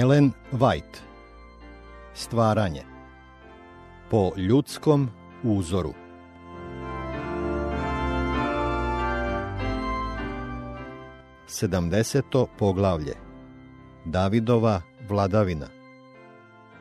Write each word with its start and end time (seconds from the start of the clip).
Ellen 0.00 0.32
White. 0.52 0.98
Stvaranje. 2.14 2.82
Po 4.10 4.32
ljudskom 4.36 5.10
uzoru. 5.42 5.94
Sedamdeseto 11.46 12.46
poglavlje. 12.58 13.14
Davidova 14.04 14.82
vladavina. 15.08 15.66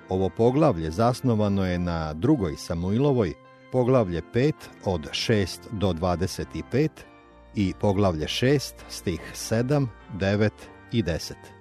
Ovo 0.09 0.29
poglavlje 0.29 0.91
zasnovano 0.91 1.65
je 1.65 1.79
na 1.79 2.13
drugoj 2.13 2.55
Samuilovoj, 2.57 3.33
poglavlje 3.71 4.21
5 4.33 4.53
od 4.85 5.09
6 5.11 5.59
do 5.71 5.93
25 5.93 6.89
i 7.55 7.73
poglavlje 7.79 8.27
6 8.27 8.73
stih 8.89 9.21
7, 9.33 9.87
9 10.13 10.49
i 10.91 11.03
10. 11.03 11.54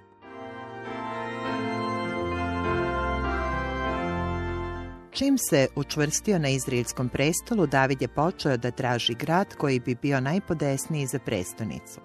Čim 5.15 5.37
se 5.37 5.67
učvrstio 5.75 6.39
na 6.39 6.49
izraelskom 6.49 7.09
prestolu, 7.09 7.67
David 7.67 8.01
je 8.01 8.07
počeo 8.07 8.57
da 8.57 8.71
traži 8.71 9.13
grad 9.13 9.55
koji 9.57 9.79
bi 9.79 9.95
bio 10.01 10.19
najpodesniji 10.19 11.07
za 11.07 11.19
prestonicu. 11.19 12.01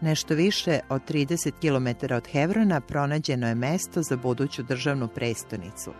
Nešto 0.00 0.34
više 0.34 0.80
od 0.88 1.02
30 1.08 1.50
km 1.60 2.14
od 2.14 2.26
Hevrona 2.26 2.80
pronađeno 2.80 3.48
je 3.48 3.54
mesto 3.54 4.02
za 4.02 4.16
buduću 4.16 4.62
državnu 4.62 5.08
prestonicu. 5.08 5.92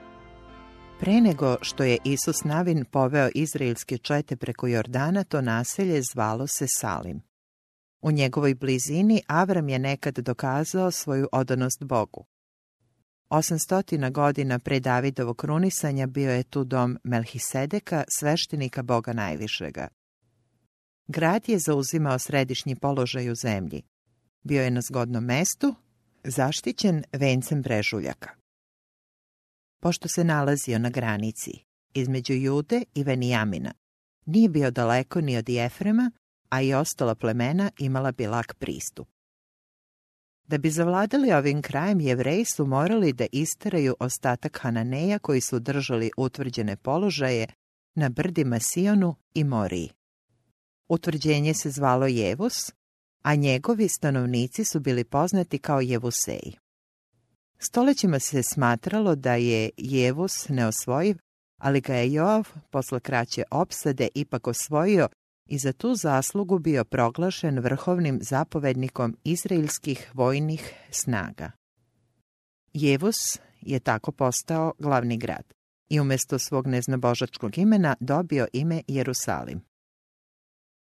Pre 1.00 1.20
nego 1.20 1.56
što 1.60 1.84
je 1.84 1.98
Isus 2.04 2.44
Navin 2.44 2.84
poveo 2.84 3.28
izraelske 3.34 3.98
čete 3.98 4.36
preko 4.36 4.66
Jordana, 4.66 5.24
to 5.24 5.40
naselje 5.40 6.02
zvalo 6.12 6.46
se 6.46 6.66
Salim. 6.68 7.22
U 8.02 8.10
njegovoj 8.10 8.54
blizini 8.54 9.22
Avram 9.26 9.68
je 9.68 9.78
nekad 9.78 10.14
dokazao 10.14 10.90
svoju 10.90 11.28
odanost 11.32 11.84
Bogu. 11.84 12.24
800 13.34 14.12
godina 14.12 14.58
pre 14.58 14.80
Davidovog 14.80 15.36
krunisanja 15.36 16.06
bio 16.06 16.32
je 16.32 16.42
tu 16.42 16.64
dom 16.64 16.98
Melhisedeka, 17.04 18.04
sveštenika 18.18 18.82
Boga 18.82 19.12
najvišega. 19.12 19.88
Grad 21.08 21.48
je 21.48 21.58
zauzimao 21.58 22.18
središnji 22.18 22.76
položaj 22.76 23.30
u 23.30 23.34
zemlji. 23.34 23.82
Bio 24.42 24.62
je 24.62 24.70
na 24.70 24.80
zgodnom 24.80 25.24
mestu, 25.24 25.74
zaštićen 26.24 27.04
vencem 27.12 27.62
brežuljaka. 27.62 28.30
Pošto 29.80 30.08
se 30.08 30.24
nalazio 30.24 30.78
na 30.78 30.90
granici 30.90 31.50
između 31.94 32.32
Jude 32.32 32.82
i 32.94 33.04
Venijamina, 33.04 33.72
nije 34.26 34.48
bio 34.48 34.70
daleko 34.70 35.20
ni 35.20 35.36
od 35.36 35.48
Jefrema, 35.48 36.10
a 36.48 36.62
i 36.62 36.74
ostala 36.74 37.14
plemena 37.14 37.70
imala 37.78 38.12
bi 38.12 38.26
lak 38.26 38.54
pristup. 38.58 39.13
Da 40.46 40.58
bi 40.58 40.70
zavladali 40.70 41.32
ovim 41.32 41.62
krajem, 41.62 42.00
jevreji 42.00 42.44
su 42.44 42.66
morali 42.66 43.12
da 43.12 43.26
isteraju 43.32 43.96
ostatak 44.00 44.58
Hananeja 44.60 45.18
koji 45.18 45.40
su 45.40 45.58
držali 45.58 46.10
utvrđene 46.16 46.76
položaje 46.76 47.46
na 47.94 48.08
brdima 48.08 48.60
Sionu 48.60 49.14
i 49.34 49.44
Moriji. 49.44 49.90
Utvrđenje 50.88 51.54
se 51.54 51.70
zvalo 51.70 52.06
Jevus, 52.06 52.72
a 53.22 53.34
njegovi 53.34 53.88
stanovnici 53.88 54.64
su 54.64 54.80
bili 54.80 55.04
poznati 55.04 55.58
kao 55.58 55.80
Jevuseji. 55.80 56.56
Stolećima 57.58 58.18
se 58.18 58.42
smatralo 58.42 59.14
da 59.16 59.34
je 59.34 59.70
Jevus 59.76 60.48
neosvojiv, 60.48 61.16
ali 61.60 61.80
ga 61.80 61.94
je 61.94 62.12
Joav 62.12 62.48
posle 62.70 63.00
kraće 63.00 63.42
opsade 63.50 64.08
ipak 64.14 64.46
osvojio 64.46 65.08
i 65.46 65.58
za 65.58 65.72
tu 65.72 65.94
zaslugu 65.94 66.58
bio 66.58 66.84
proglašen 66.84 67.58
vrhovnim 67.58 68.18
zapovednikom 68.22 69.16
izraelskih 69.24 70.10
vojnih 70.14 70.72
snaga. 70.90 71.50
Jevus 72.72 73.38
je 73.60 73.80
tako 73.80 74.12
postao 74.12 74.72
glavni 74.78 75.16
grad 75.16 75.54
i 75.88 76.00
umjesto 76.00 76.38
svog 76.38 76.66
neznabožačkog 76.66 77.58
imena 77.58 77.96
dobio 78.00 78.46
ime 78.52 78.82
Jerusalim. 78.88 79.60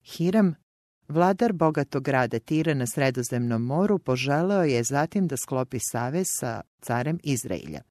Hiram, 0.04 0.54
vladar 1.08 1.52
bogatog 1.52 2.02
grada 2.02 2.38
Tira 2.38 2.74
na 2.74 2.86
sredozemnom 2.86 3.62
moru, 3.62 3.98
poželeo 3.98 4.62
je 4.62 4.84
zatim 4.84 5.26
da 5.26 5.36
sklopi 5.36 5.78
savez 5.80 6.26
sa 6.40 6.60
carem 6.80 7.18
Izraelja. 7.22 7.82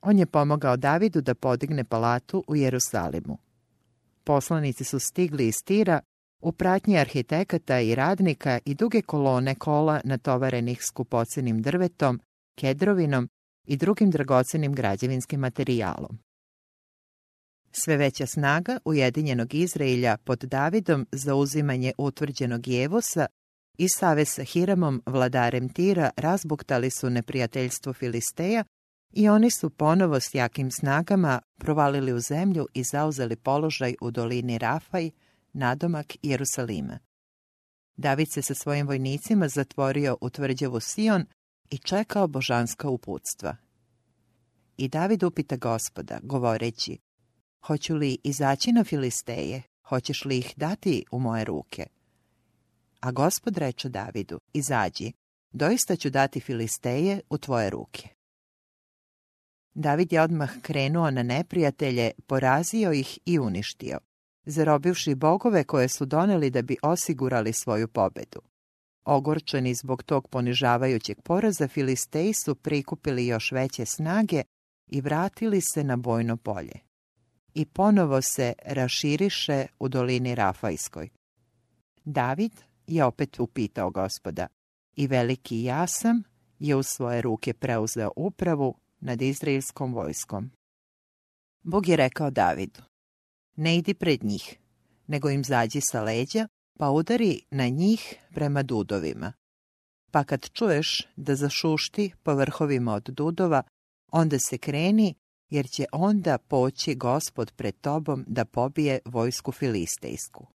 On 0.00 0.18
je 0.18 0.26
pomogao 0.26 0.76
Davidu 0.76 1.20
da 1.20 1.34
podigne 1.34 1.84
palatu 1.84 2.44
u 2.48 2.56
Jerusalimu. 2.56 3.38
Poslanici 4.26 4.84
su 4.84 4.98
stigli 4.98 5.46
iz 5.46 5.54
Tira 5.64 6.00
u 6.42 6.52
pratnji 6.52 6.98
arhitekata 6.98 7.80
i 7.80 7.94
radnika 7.94 8.58
i 8.64 8.74
duge 8.74 9.02
kolone 9.02 9.54
kola 9.54 10.00
natovarenih 10.04 10.84
skupocenim 10.84 11.62
drvetom, 11.62 12.20
kedrovinom 12.58 13.28
i 13.66 13.76
drugim 13.76 14.10
dragocenim 14.10 14.72
građevinskim 14.72 15.40
materijalom. 15.40 16.18
Sve 17.72 17.96
veća 17.96 18.26
snaga 18.26 18.78
Ujedinjenog 18.84 19.54
Izraelja 19.54 20.16
pod 20.24 20.38
Davidom 20.38 21.06
za 21.12 21.34
uzimanje 21.34 21.92
utvrđenog 21.98 22.68
Jevosa 22.68 23.26
i 23.78 23.88
savez 23.88 24.28
sa 24.28 24.44
Hiramom, 24.44 25.02
vladarem 25.06 25.68
Tira, 25.68 26.10
razbuktali 26.16 26.90
su 26.90 27.10
neprijateljstvo 27.10 27.92
Filisteja 27.92 28.64
i 29.12 29.28
oni 29.28 29.50
su 29.50 29.70
ponovo 29.70 30.20
s 30.20 30.34
jakim 30.34 30.70
snagama 30.70 31.40
provalili 31.58 32.12
u 32.12 32.20
zemlju 32.20 32.66
i 32.74 32.82
zauzeli 32.82 33.36
položaj 33.36 33.94
u 34.00 34.10
dolini 34.10 34.58
Rafaj, 34.58 35.10
nadomak 35.52 36.16
Jerusalima. 36.22 36.98
David 37.96 38.32
se 38.32 38.42
sa 38.42 38.54
svojim 38.54 38.86
vojnicima 38.86 39.48
zatvorio 39.48 40.16
u 40.20 40.30
tvrđavu 40.30 40.80
Sion 40.80 41.24
i 41.70 41.78
čekao 41.78 42.26
božanska 42.26 42.88
uputstva. 42.88 43.56
I 44.76 44.88
David 44.88 45.22
upita 45.22 45.56
gospoda, 45.56 46.18
govoreći, 46.22 46.98
hoću 47.66 47.94
li 47.94 48.18
izaći 48.24 48.72
na 48.72 48.84
Filisteje, 48.84 49.62
hoćeš 49.88 50.24
li 50.24 50.38
ih 50.38 50.54
dati 50.56 51.04
u 51.10 51.18
moje 51.18 51.44
ruke? 51.44 51.86
A 53.00 53.12
gospod 53.12 53.58
reče 53.58 53.88
Davidu, 53.88 54.40
izađi, 54.52 55.12
doista 55.52 55.96
ću 55.96 56.10
dati 56.10 56.40
Filisteje 56.40 57.20
u 57.30 57.38
tvoje 57.38 57.70
ruke. 57.70 58.15
David 59.78 60.12
je 60.12 60.22
odmah 60.22 60.50
krenuo 60.62 61.10
na 61.10 61.22
neprijatelje, 61.22 62.10
porazio 62.26 62.92
ih 62.92 63.18
i 63.24 63.38
uništio, 63.38 63.98
zarobivši 64.44 65.14
bogove 65.14 65.64
koje 65.64 65.88
su 65.88 66.04
doneli 66.06 66.50
da 66.50 66.62
bi 66.62 66.76
osigurali 66.82 67.52
svoju 67.52 67.88
pobedu. 67.88 68.40
Ogorčeni 69.04 69.74
zbog 69.74 70.02
tog 70.02 70.28
ponižavajućeg 70.28 71.22
poraza, 71.22 71.68
Filisteji 71.68 72.32
su 72.32 72.54
prikupili 72.54 73.26
još 73.26 73.52
veće 73.52 73.84
snage 73.86 74.42
i 74.86 75.00
vratili 75.00 75.60
se 75.60 75.84
na 75.84 75.96
bojno 75.96 76.36
polje. 76.36 76.80
I 77.54 77.64
ponovo 77.64 78.22
se 78.22 78.52
raširiše 78.66 79.66
u 79.78 79.88
dolini 79.88 80.34
Rafajskoj. 80.34 81.08
David 82.04 82.52
je 82.86 83.04
opet 83.04 83.40
upitao 83.40 83.90
gospoda 83.90 84.46
i 84.94 85.06
veliki 85.06 85.62
jasam 85.62 86.22
je 86.58 86.76
u 86.76 86.82
svoje 86.82 87.22
ruke 87.22 87.54
preuzeo 87.54 88.10
upravu 88.16 88.74
nad 89.06 89.22
izraelskom 89.22 89.94
vojskom. 89.94 90.50
Bog 91.62 91.88
je 91.88 91.96
rekao 91.96 92.30
Davidu, 92.30 92.82
ne 93.56 93.76
idi 93.76 93.94
pred 93.94 94.24
njih, 94.24 94.58
nego 95.06 95.30
im 95.30 95.44
zađi 95.44 95.80
sa 95.80 96.02
leđa, 96.02 96.48
pa 96.78 96.90
udari 96.90 97.40
na 97.50 97.68
njih 97.68 98.14
prema 98.34 98.62
dudovima. 98.62 99.32
Pa 100.10 100.24
kad 100.24 100.50
čuješ 100.50 101.08
da 101.16 101.34
zašušti 101.34 102.12
po 102.22 102.34
vrhovima 102.34 102.94
od 102.94 103.02
dudova, 103.02 103.62
onda 104.12 104.38
se 104.38 104.58
kreni, 104.58 105.14
jer 105.50 105.66
će 105.68 105.84
onda 105.92 106.38
poći 106.38 106.94
gospod 106.94 107.52
pred 107.56 107.74
tobom 107.80 108.24
da 108.26 108.44
pobije 108.44 108.98
vojsku 109.04 109.52
filistejsku. 109.52 110.46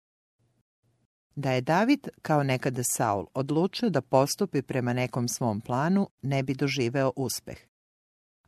Da 1.34 1.52
je 1.52 1.60
David, 1.60 2.08
kao 2.22 2.42
nekada 2.42 2.82
Saul, 2.84 3.26
odlučio 3.34 3.90
da 3.90 4.00
postupi 4.00 4.62
prema 4.62 4.92
nekom 4.92 5.28
svom 5.28 5.60
planu, 5.60 6.08
ne 6.22 6.42
bi 6.42 6.54
doživeo 6.54 7.12
uspeh 7.16 7.69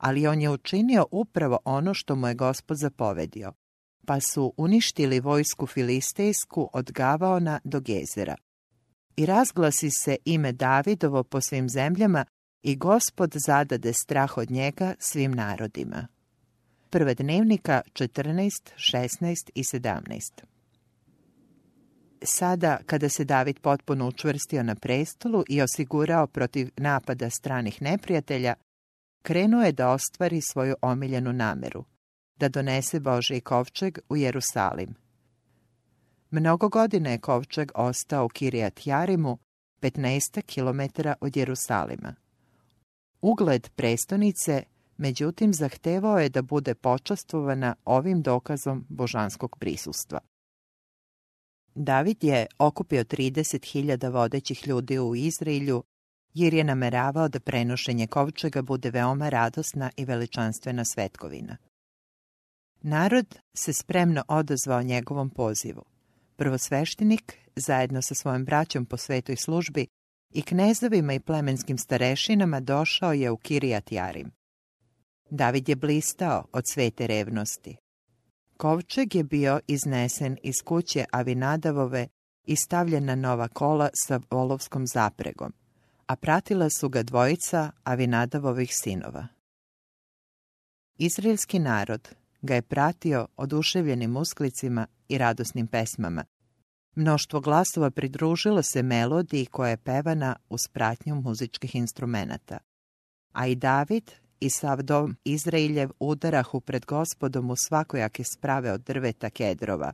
ali 0.02 0.26
on 0.26 0.40
je 0.40 0.50
učinio 0.50 1.06
upravo 1.10 1.58
ono 1.64 1.94
što 1.94 2.16
mu 2.16 2.28
je 2.28 2.34
gospod 2.34 2.76
zapovedio, 2.76 3.52
pa 4.06 4.20
su 4.20 4.54
uništili 4.56 5.20
vojsku 5.20 5.66
filistejsku 5.66 6.70
od 6.72 6.92
Gavaona 6.92 7.60
do 7.64 7.80
Gezera. 7.80 8.36
I 9.16 9.26
razglasi 9.26 9.90
se 9.90 10.16
ime 10.24 10.52
Davidovo 10.52 11.22
po 11.22 11.40
svim 11.40 11.68
zemljama 11.68 12.24
i 12.62 12.76
gospod 12.76 13.32
zadade 13.46 13.92
strah 13.92 14.38
od 14.38 14.50
njega 14.50 14.94
svim 14.98 15.32
narodima. 15.32 16.06
Prve 16.90 17.14
dnevnika 17.14 17.80
14, 17.92 18.50
16 18.76 19.50
i 19.54 19.62
17 19.62 20.42
Sada, 22.22 22.78
kada 22.86 23.08
se 23.08 23.24
David 23.24 23.60
potpuno 23.60 24.08
učvrstio 24.08 24.62
na 24.62 24.74
prestolu 24.74 25.44
i 25.48 25.62
osigurao 25.62 26.26
protiv 26.26 26.70
napada 26.76 27.30
stranih 27.30 27.82
neprijatelja, 27.82 28.54
krenuo 29.22 29.62
je 29.62 29.72
da 29.72 29.90
ostvari 29.90 30.40
svoju 30.40 30.76
omiljenu 30.82 31.32
nameru, 31.32 31.84
da 32.36 32.48
donese 32.48 33.00
Božji 33.00 33.40
kovčeg 33.40 33.98
u 34.08 34.16
Jerusalim. 34.16 34.94
Mnogo 36.30 36.68
godina 36.68 37.10
je 37.10 37.18
kovčeg 37.18 37.70
ostao 37.74 38.24
u 38.24 38.28
Kirijat 38.28 38.86
Jarimu, 38.86 39.38
15 39.80 40.42
km 40.54 41.08
od 41.20 41.36
Jerusalima. 41.36 42.14
Ugled 43.22 43.68
prestonice, 43.74 44.62
međutim, 44.96 45.54
zahtevao 45.54 46.18
je 46.18 46.28
da 46.28 46.42
bude 46.42 46.74
počastvovana 46.74 47.74
ovim 47.84 48.22
dokazom 48.22 48.86
božanskog 48.88 49.56
prisustva. 49.58 50.20
David 51.74 52.24
je 52.24 52.46
okupio 52.58 53.04
30.000 53.04 54.12
vodećih 54.12 54.66
ljudi 54.66 54.98
u 54.98 55.14
Izraelju, 55.14 55.82
jer 56.34 56.54
je 56.54 56.64
nameravao 56.64 57.28
da 57.28 57.40
prenošenje 57.40 58.06
kovčega 58.06 58.62
bude 58.62 58.90
veoma 58.90 59.28
radosna 59.28 59.90
i 59.96 60.04
veličanstvena 60.04 60.84
svetkovina. 60.84 61.56
Narod 62.82 63.38
se 63.54 63.72
spremno 63.72 64.24
odazvao 64.28 64.82
njegovom 64.82 65.30
pozivu. 65.30 65.84
Prvosveštenik, 66.36 67.38
zajedno 67.56 68.02
sa 68.02 68.14
svojim 68.14 68.44
braćom 68.44 68.86
po 68.86 68.96
svetoj 68.96 69.36
službi 69.36 69.86
i 70.34 70.42
knezovima 70.42 71.14
i 71.14 71.20
plemenskim 71.20 71.78
starešinama 71.78 72.60
došao 72.60 73.12
je 73.12 73.30
u 73.30 73.36
Kirijat 73.36 73.92
Jarim. 73.92 74.30
David 75.30 75.68
je 75.68 75.76
blistao 75.76 76.44
od 76.52 76.64
svete 76.66 77.06
revnosti. 77.06 77.76
Kovčeg 78.56 79.14
je 79.14 79.24
bio 79.24 79.60
iznesen 79.66 80.36
iz 80.42 80.54
kuće 80.64 81.04
Avinadavove 81.10 82.08
i 82.44 82.56
stavljen 82.56 83.04
na 83.04 83.14
nova 83.14 83.48
kola 83.48 83.88
sa 84.06 84.20
volovskom 84.30 84.86
zapregom, 84.86 85.52
a 86.06 86.16
pratila 86.16 86.70
su 86.70 86.88
ga 86.88 87.02
dvojica 87.02 87.70
Avinadavovih 87.84 88.70
sinova. 88.72 89.26
Izraelski 90.98 91.58
narod 91.58 92.08
ga 92.42 92.54
je 92.54 92.62
pratio 92.62 93.28
oduševljenim 93.36 94.16
usklicima 94.16 94.86
i 95.08 95.18
radosnim 95.18 95.66
pesmama. 95.66 96.24
Mnoštvo 96.94 97.40
glasova 97.40 97.90
pridružilo 97.90 98.62
se 98.62 98.82
melodiji 98.82 99.46
koja 99.46 99.70
je 99.70 99.76
pevana 99.76 100.36
uz 100.48 100.60
pratnju 100.72 101.14
muzičkih 101.14 101.74
instrumenata. 101.74 102.58
A 103.32 103.46
i 103.46 103.54
David 103.54 104.10
i 104.40 104.50
sav 104.50 104.82
dom 104.82 105.16
Izraeljev 105.24 105.90
udarahu 105.98 106.60
pred 106.60 106.86
gospodom 106.86 107.50
u 107.50 107.56
svakojake 107.56 108.24
sprave 108.24 108.72
od 108.72 108.80
drveta 108.80 109.30
kedrova. 109.30 109.92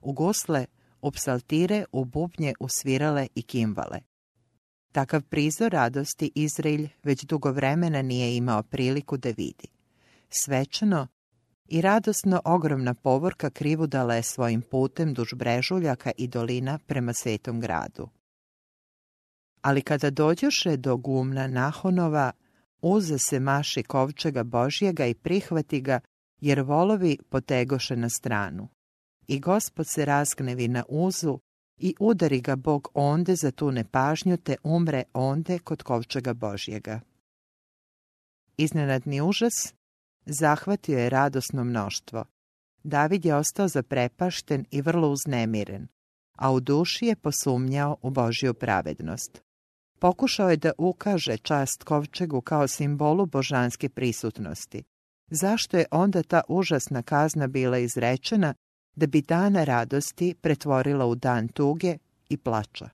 U 0.00 0.12
gusle, 0.12 0.66
u 1.02 1.10
psaltire, 1.10 1.84
u 1.92 2.04
bubnje, 2.04 2.54
u 2.60 2.68
svirale 2.68 3.26
i 3.34 3.42
kimvale. 3.42 4.00
Takav 4.96 5.22
prizor 5.22 5.72
radosti 5.72 6.32
Izraelj 6.34 6.88
već 7.02 7.24
dugo 7.24 7.52
vremena 7.52 8.02
nije 8.02 8.36
imao 8.36 8.62
priliku 8.62 9.16
da 9.16 9.28
vidi. 9.28 9.68
Svečano 10.30 11.06
i 11.68 11.80
radosno 11.80 12.42
ogromna 12.44 12.94
povorka 12.94 13.50
krivudala 13.50 14.14
je 14.14 14.22
svojim 14.22 14.62
putem 14.62 15.14
duž 15.14 15.34
brežuljaka 15.34 16.10
i 16.18 16.28
dolina 16.28 16.78
prema 16.86 17.12
svetom 17.12 17.60
gradu. 17.60 18.08
Ali 19.62 19.82
kada 19.82 20.10
dođoše 20.10 20.76
do 20.76 20.96
gumna 20.96 21.46
Nahonova, 21.46 22.32
uze 22.82 23.18
se 23.18 23.40
maši 23.40 23.82
kovčega 23.82 24.42
Božjega 24.42 25.06
i 25.06 25.14
prihvati 25.14 25.80
ga, 25.80 26.00
jer 26.40 26.60
volovi 26.60 27.18
potegoše 27.28 27.96
na 27.96 28.08
stranu. 28.08 28.68
I 29.28 29.40
gospod 29.40 29.86
se 29.88 30.04
razgnevi 30.04 30.68
na 30.68 30.84
uzu 30.88 31.38
i 31.78 31.94
udari 32.00 32.40
ga 32.40 32.56
Bog 32.56 32.88
onde 32.94 33.34
za 33.36 33.50
tu 33.50 33.70
nepažnju, 33.70 34.36
te 34.36 34.56
umre 34.62 35.02
onde 35.12 35.58
kod 35.58 35.82
kovčega 35.82 36.34
Božjega. 36.34 37.00
Iznenadni 38.56 39.20
užas 39.20 39.74
zahvatio 40.26 40.98
je 40.98 41.10
radosno 41.10 41.64
mnoštvo. 41.64 42.24
David 42.84 43.24
je 43.24 43.34
ostao 43.34 43.68
zaprepašten 43.68 44.64
i 44.70 44.82
vrlo 44.82 45.08
uznemiren, 45.08 45.88
a 46.36 46.52
u 46.52 46.60
duši 46.60 47.06
je 47.06 47.16
posumnjao 47.16 47.96
u 48.02 48.10
Božju 48.10 48.54
pravednost. 48.54 49.42
Pokušao 49.98 50.50
je 50.50 50.56
da 50.56 50.72
ukaže 50.78 51.36
čast 51.38 51.82
kovčegu 51.82 52.40
kao 52.40 52.68
simbolu 52.68 53.26
božanske 53.26 53.88
prisutnosti. 53.88 54.84
Zašto 55.30 55.76
je 55.76 55.86
onda 55.90 56.22
ta 56.22 56.42
užasna 56.48 57.02
kazna 57.02 57.46
bila 57.46 57.78
izrečena 57.78 58.54
da 58.96 59.06
bi 59.06 59.22
dana 59.22 59.64
radosti 59.64 60.34
pretvorila 60.40 61.06
u 61.06 61.14
dan 61.14 61.48
tuge 61.48 61.98
i 62.28 62.36
plača? 62.36 62.88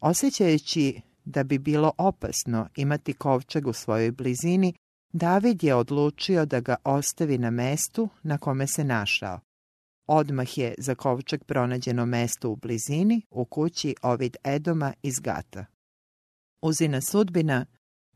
Osjećajući 0.00 1.00
da 1.24 1.44
bi 1.44 1.58
bilo 1.58 1.92
opasno 1.98 2.68
imati 2.76 3.12
kovčeg 3.12 3.66
u 3.66 3.72
svojoj 3.72 4.10
blizini, 4.10 4.74
David 5.12 5.64
je 5.64 5.74
odlučio 5.74 6.46
da 6.46 6.60
ga 6.60 6.76
ostavi 6.84 7.38
na 7.38 7.50
mestu 7.50 8.08
na 8.22 8.38
kome 8.38 8.66
se 8.66 8.84
našao. 8.84 9.40
Odmah 10.06 10.58
je 10.58 10.74
za 10.78 10.94
kovčeg 10.94 11.44
pronađeno 11.44 12.06
mesto 12.06 12.50
u 12.50 12.56
blizini 12.56 13.22
u 13.30 13.44
kući 13.44 13.94
Ovid 14.02 14.36
Edoma 14.44 14.92
iz 15.02 15.14
Gata. 15.20 15.64
Uzina 16.62 17.00
sudbina 17.00 17.66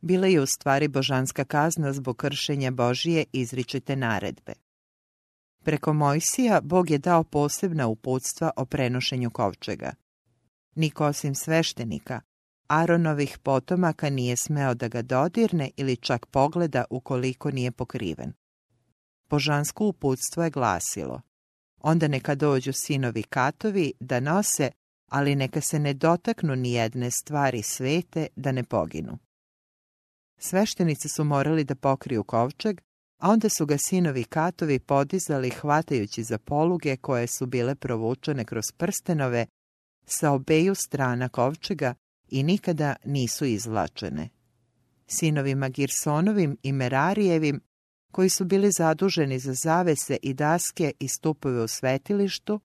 bila 0.01 0.27
je 0.27 0.41
u 0.41 0.47
stvari 0.47 0.89
božanska 0.89 1.45
kazna 1.45 1.93
zbog 1.93 2.17
kršenja 2.17 2.71
Božije 2.71 3.25
izričite 3.33 3.97
naredbe. 3.97 4.53
Preko 5.64 5.93
Mojsija 5.93 6.61
Bog 6.61 6.91
je 6.91 6.99
dao 6.99 7.25
posebna 7.25 7.87
uputstva 7.87 8.50
o 8.56 8.64
prenošenju 8.64 9.31
kovčega. 9.31 9.93
Niko 10.75 11.06
osim 11.06 11.35
sveštenika, 11.35 12.20
Aronovih 12.69 13.38
potomaka 13.38 14.11
nije 14.11 14.37
smeo 14.37 14.75
da 14.75 14.88
ga 14.88 15.03
dodirne 15.03 15.70
ili 15.76 15.97
čak 15.97 16.26
pogleda 16.26 16.85
ukoliko 16.91 17.50
nije 17.50 17.70
pokriven. 17.70 18.32
Božansko 19.31 19.87
uputstvo 19.87 20.44
je 20.44 20.50
glasilo, 20.50 21.20
onda 21.81 22.09
neka 22.09 22.35
dođu 22.35 22.73
sinovi 22.73 23.23
katovi 23.23 23.93
da 24.00 24.20
nose, 24.20 24.70
ali 25.09 25.37
neka 25.37 25.61
se 25.61 25.79
ne 25.79 25.94
dotaknu 25.94 26.56
ni 26.56 26.73
jedne 26.73 27.11
stvari 27.11 27.62
svete 27.62 28.26
da 28.37 28.53
ne 28.53 28.64
poginu. 28.64 29.19
Sveštenici 30.38 31.09
su 31.09 31.25
morali 31.25 31.64
da 31.64 31.75
pokriju 31.75 32.25
kovčeg, 32.25 32.81
a 33.23 33.31
onda 33.31 33.49
su 33.49 33.67
ga 33.67 33.77
sinovi 33.79 34.25
katovi 34.25 34.79
podizali 34.79 35.51
hvatajući 35.51 36.23
za 36.23 36.39
poluge 36.39 36.97
koje 36.97 37.27
su 37.27 37.47
bile 37.47 37.75
provučene 37.75 38.45
kroz 38.45 38.65
prstenove 38.77 39.47
sa 40.07 40.31
obeju 40.31 40.75
strana 40.75 41.29
kovčega 41.29 41.95
i 42.29 42.43
nikada 42.43 42.97
nisu 43.05 43.45
izvlačene. 43.45 44.29
Sinovima 45.07 45.69
Girsonovim 45.69 46.57
i 46.63 46.73
Merarijevim, 46.73 47.61
koji 48.13 48.29
su 48.29 48.45
bili 48.45 48.71
zaduženi 48.71 49.39
za 49.39 49.55
zavese 49.65 50.17
i 50.23 50.35
daske 50.35 50.93
i 50.99 51.09
stupove 51.09 51.63
u 51.63 51.69
svetilištu, 51.69 52.61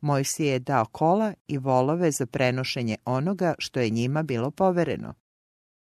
Mojsije 0.00 0.52
je 0.52 0.58
dao 0.58 0.84
kola 0.84 1.34
i 1.46 1.58
volove 1.58 2.10
za 2.10 2.26
prenošenje 2.26 2.96
onoga 3.04 3.54
što 3.58 3.80
je 3.80 3.90
njima 3.90 4.22
bilo 4.22 4.50
povereno. 4.50 5.14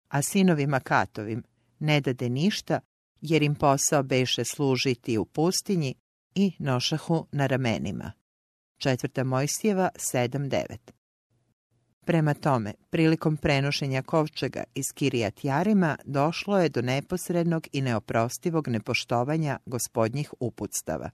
A 0.08 0.22
sinovima 0.22 0.80
Katovim 0.80 1.44
ne 1.80 2.02
dade 2.02 2.30
ništa, 2.30 2.80
jer 3.24 3.44
im 3.44 3.56
posao 3.56 4.04
beše 4.04 4.44
služiti 4.46 5.18
u 5.18 5.26
pustinji 5.26 5.96
i 6.36 6.52
nošahu 6.60 7.26
na 7.32 7.48
ramenima. 7.48 8.12
Četvrta 8.78 9.24
Mojsijeva 9.24 9.90
7.9 9.96 10.78
Prema 12.06 12.34
tome, 12.34 12.74
prilikom 12.90 13.38
prenošenja 13.38 14.02
kovčega 14.02 14.64
iz 14.76 14.86
Kirijat 14.94 15.44
Jarima 15.44 15.98
došlo 16.06 16.60
je 16.60 16.70
do 16.70 16.82
neposrednog 16.82 17.68
i 17.72 17.82
neoprostivog 17.82 18.68
nepoštovanja 18.68 19.60
gospodnjih 19.66 20.34
uputstava. 20.40 21.10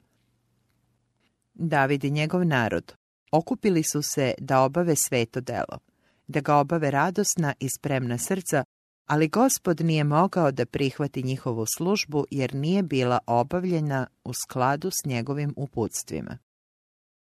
David 1.53 2.03
i 2.03 2.11
njegov 2.11 2.45
narod 2.45 2.93
okupili 3.31 3.83
su 3.83 4.01
se 4.01 4.33
da 4.37 4.61
obave 4.61 4.95
sveto 4.95 5.41
delo, 5.41 5.79
da 6.27 6.39
ga 6.39 6.55
obave 6.55 6.91
radosna 6.91 7.53
i 7.59 7.69
spremna 7.69 8.17
srca, 8.17 8.63
ali 9.09 9.27
gospod 9.27 9.81
nije 9.81 10.03
mogao 10.03 10.51
da 10.51 10.65
prihvati 10.65 11.23
njihovu 11.23 11.65
službu 11.77 12.25
jer 12.31 12.55
nije 12.55 12.83
bila 12.83 13.19
obavljena 13.27 14.07
u 14.23 14.33
skladu 14.33 14.89
s 14.91 15.05
njegovim 15.05 15.53
uputstvima. 15.57 16.37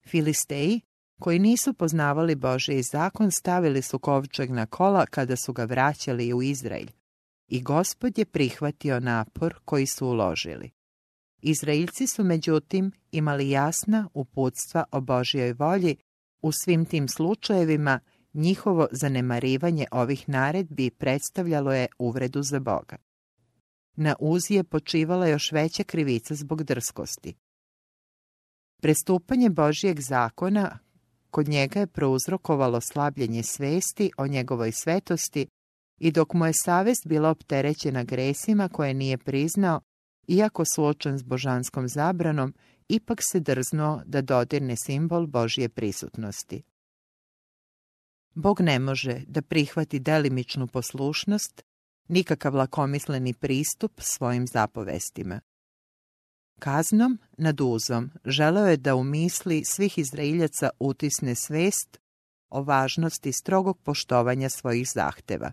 Filisteji 0.07 0.81
koji 1.21 1.39
nisu 1.39 1.73
poznavali 1.73 2.35
Božji 2.35 2.83
zakon 2.83 3.31
stavili 3.31 3.81
su 3.81 3.99
kovčeg 3.99 4.51
na 4.51 4.65
kola 4.65 5.05
kada 5.05 5.35
su 5.35 5.53
ga 5.53 5.65
vraćali 5.65 6.33
u 6.33 6.41
Izrael. 6.41 6.87
I 7.47 7.61
gospod 7.61 8.17
je 8.17 8.25
prihvatio 8.25 8.99
napor 8.99 9.59
koji 9.65 9.85
su 9.85 10.07
uložili. 10.07 10.69
Izraelci 11.41 12.07
su 12.07 12.23
međutim 12.23 12.91
imali 13.11 13.49
jasna 13.49 14.09
uputstva 14.13 14.83
o 14.91 15.01
Božjoj 15.01 15.53
volji 15.53 15.95
u 16.41 16.51
svim 16.51 16.85
tim 16.85 17.07
slučajevima 17.07 17.99
njihovo 18.33 18.87
zanemarivanje 18.91 19.85
ovih 19.91 20.29
naredbi 20.29 20.89
predstavljalo 20.89 21.73
je 21.73 21.87
uvredu 21.99 22.43
za 22.43 22.59
Boga. 22.59 22.97
Na 23.95 24.15
Uzi 24.19 24.53
je 24.53 24.63
počivala 24.63 25.27
još 25.27 25.51
veća 25.51 25.83
krivica 25.83 26.35
zbog 26.35 26.63
drskosti. 26.63 27.35
Prestupanje 28.81 29.49
Božijeg 29.49 29.99
zakona 29.99 30.79
kod 31.31 31.47
njega 31.47 31.79
je 31.79 31.87
prouzrokovalo 31.87 32.81
slabljenje 32.81 33.43
svesti 33.43 34.11
o 34.17 34.27
njegovoj 34.27 34.71
svetosti 34.71 35.47
i 35.99 36.11
dok 36.11 36.33
mu 36.33 36.45
je 36.45 36.53
savest 36.65 37.07
bila 37.07 37.29
opterećena 37.29 38.03
gresima 38.03 38.69
koje 38.69 38.93
nije 38.93 39.17
priznao, 39.17 39.81
iako 40.27 40.63
suočen 40.75 41.19
s 41.19 41.23
božanskom 41.23 41.87
zabranom, 41.87 42.53
ipak 42.87 43.19
se 43.31 43.39
drznuo 43.39 44.01
da 44.05 44.21
dodirne 44.21 44.75
simbol 44.75 45.27
Božje 45.27 45.69
prisutnosti. 45.69 46.63
Bog 48.33 48.61
ne 48.61 48.79
može 48.79 49.21
da 49.27 49.41
prihvati 49.41 49.99
delimičnu 49.99 50.67
poslušnost 50.67 51.63
nikakav 52.07 52.55
lakomisleni 52.55 53.33
pristup 53.33 53.91
svojim 53.97 54.47
zapovestima. 54.47 55.39
Kaznom 56.59 57.19
nad 57.37 57.61
uzom 57.61 58.11
želeo 58.25 58.67
je 58.67 58.77
da 58.77 58.95
u 58.95 59.03
misli 59.03 59.63
svih 59.65 59.97
Izraeljaca 59.97 60.69
utisne 60.79 61.35
svest 61.35 61.99
o 62.49 62.63
važnosti 62.63 63.31
strogog 63.31 63.79
poštovanja 63.79 64.49
svojih 64.49 64.87
zahteva. 64.95 65.51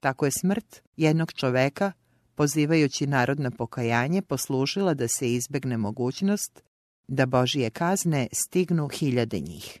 Tako 0.00 0.24
je 0.24 0.30
smrt 0.30 0.82
jednog 0.96 1.32
čoveka, 1.32 1.92
pozivajući 2.34 3.06
narod 3.06 3.40
na 3.40 3.50
pokajanje, 3.50 4.22
poslužila 4.22 4.94
da 4.94 5.08
se 5.08 5.34
izbegne 5.34 5.76
mogućnost 5.76 6.62
da 7.08 7.26
Božije 7.26 7.70
kazne 7.70 8.28
stignu 8.32 8.88
hiljade 8.88 9.40
njih. 9.40 9.80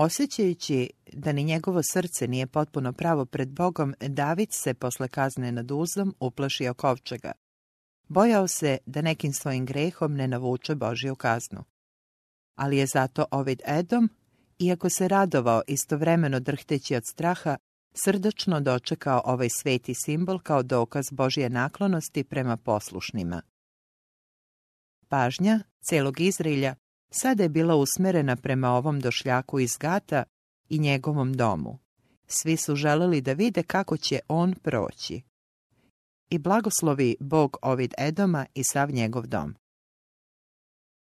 Osjećajući 0.00 0.90
da 1.12 1.32
ni 1.32 1.44
njegovo 1.44 1.80
srce 1.82 2.28
nije 2.28 2.46
potpuno 2.46 2.92
pravo 2.92 3.24
pred 3.24 3.48
Bogom, 3.48 3.94
David 4.00 4.48
se 4.52 4.74
posle 4.74 5.08
kazne 5.08 5.52
nad 5.52 5.70
uzom 5.70 6.14
uplašio 6.20 6.74
kovčega. 6.74 7.32
Bojao 8.08 8.48
se 8.48 8.78
da 8.86 9.02
nekim 9.02 9.32
svojim 9.32 9.66
grehom 9.66 10.14
ne 10.14 10.28
navuče 10.28 10.74
Božju 10.74 11.16
kaznu. 11.16 11.64
Ali 12.54 12.76
je 12.76 12.86
zato 12.86 13.24
Ovid 13.30 13.60
Edom, 13.66 14.10
iako 14.58 14.90
se 14.90 15.08
radovao 15.08 15.62
istovremeno 15.66 16.40
drhteći 16.40 16.96
od 16.96 17.02
straha, 17.10 17.56
srdačno 17.94 18.60
dočekao 18.60 19.22
ovaj 19.24 19.48
sveti 19.50 19.94
simbol 19.94 20.38
kao 20.38 20.62
dokaz 20.62 21.04
Božje 21.10 21.50
naklonosti 21.50 22.24
prema 22.24 22.56
poslušnima. 22.56 23.42
Pažnja 25.08 25.60
celog 25.80 26.20
Izraelja 26.20 26.74
sada 27.10 27.42
je 27.42 27.48
bila 27.48 27.76
usmerena 27.76 28.36
prema 28.36 28.70
ovom 28.70 29.00
došljaku 29.00 29.60
iz 29.60 29.70
Gata 29.80 30.24
i 30.68 30.78
njegovom 30.78 31.32
domu. 31.32 31.78
Svi 32.26 32.56
su 32.56 32.76
želeli 32.76 33.20
da 33.20 33.32
vide 33.32 33.62
kako 33.62 33.96
će 33.96 34.20
on 34.28 34.54
proći. 34.62 35.22
I 36.30 36.38
blagoslovi 36.38 37.16
Bog 37.20 37.56
Ovid 37.62 37.94
Edoma 37.98 38.46
i 38.54 38.64
sav 38.64 38.90
njegov 38.90 39.26
dom. 39.26 39.54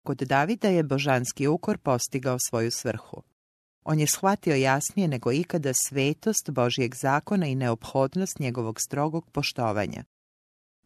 Kod 0.02 0.18
Davida 0.18 0.68
je 0.68 0.82
božanski 0.82 1.48
ukor 1.48 1.78
postigao 1.78 2.38
svoju 2.38 2.70
svrhu. 2.70 3.22
On 3.84 4.00
je 4.00 4.06
shvatio 4.06 4.54
jasnije 4.54 5.08
nego 5.08 5.32
ikada 5.32 5.72
svetost 5.88 6.50
Božijeg 6.50 6.94
zakona 6.94 7.46
i 7.46 7.54
neophodnost 7.54 8.38
njegovog 8.38 8.80
strogog 8.80 9.30
poštovanja. 9.30 10.04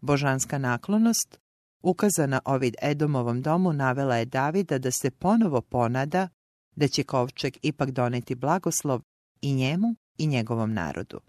Božanska 0.00 0.58
naklonost, 0.58 1.40
ukazana 1.86 2.40
Ovid 2.44 2.74
Edomovom 2.82 3.42
domu, 3.42 3.72
navela 3.72 4.16
je 4.16 4.24
Davida 4.24 4.78
da 4.78 4.90
se 4.90 5.10
ponovo 5.10 5.60
ponada 5.60 6.28
da 6.76 6.88
će 6.88 7.04
kovčeg 7.04 7.56
ipak 7.62 7.90
doneti 7.90 8.34
blagoslov 8.34 9.02
i 9.40 9.54
njemu 9.54 9.94
i 10.18 10.26
njegovom 10.26 10.72
narodu. 10.72 11.20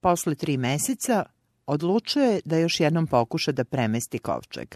Posle 0.00 0.34
tri 0.34 0.56
meseca 0.56 1.24
odlučuje 1.66 2.40
da 2.44 2.58
još 2.58 2.80
jednom 2.80 3.06
pokuša 3.06 3.52
da 3.52 3.64
premesti 3.64 4.18
kovčeg, 4.18 4.74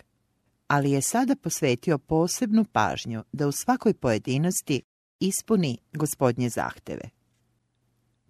ali 0.66 0.90
je 0.90 1.02
sada 1.02 1.36
posvetio 1.36 1.98
posebnu 1.98 2.64
pažnju 2.72 3.24
da 3.32 3.48
u 3.48 3.52
svakoj 3.52 3.94
pojedinosti 3.94 4.82
ispuni 5.20 5.78
gospodnje 5.92 6.48
zahteve. 6.48 7.19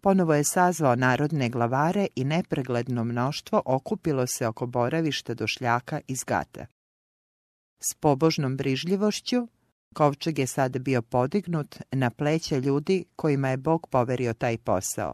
Ponovo 0.02 0.34
je 0.34 0.44
sazvao 0.44 0.96
narodne 0.96 1.48
glavare 1.48 2.06
i 2.16 2.24
nepregledno 2.24 3.04
mnoštvo 3.04 3.62
okupilo 3.64 4.26
se 4.26 4.46
oko 4.46 4.66
boravišta 4.66 5.34
došljaka 5.34 6.00
iz 6.06 6.24
Gata. 6.24 6.66
S 7.80 7.94
pobožnom 7.94 8.56
brižljivošću 8.56 9.48
kovčeg 9.94 10.38
je 10.38 10.46
sad 10.46 10.78
bio 10.78 11.02
podignut 11.02 11.76
na 11.92 12.10
pleće 12.10 12.60
ljudi 12.60 13.04
kojima 13.16 13.48
je 13.48 13.56
Bog 13.56 13.86
poverio 13.90 14.32
taj 14.32 14.58
posao. 14.58 15.12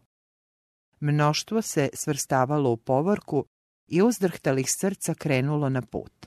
Mnoštvo 1.01 1.63
se 1.63 1.89
svrstavalo 1.95 2.71
u 2.71 2.77
povorku 2.77 3.45
i 3.89 4.03
uzdrhtalih 4.03 4.67
srca 4.81 5.15
krenulo 5.15 5.69
na 5.69 5.83
put. 5.83 6.27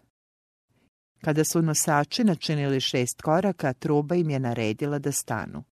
Kada 1.22 1.44
su 1.44 1.62
nosači 1.62 2.24
načinili 2.24 2.82
šest 2.82 3.22
koraka, 3.22 3.74
truba 3.74 4.16
im 4.16 4.30
je 4.30 4.40
naredila 4.40 5.00
da 5.00 5.12
stanu. 5.12 5.64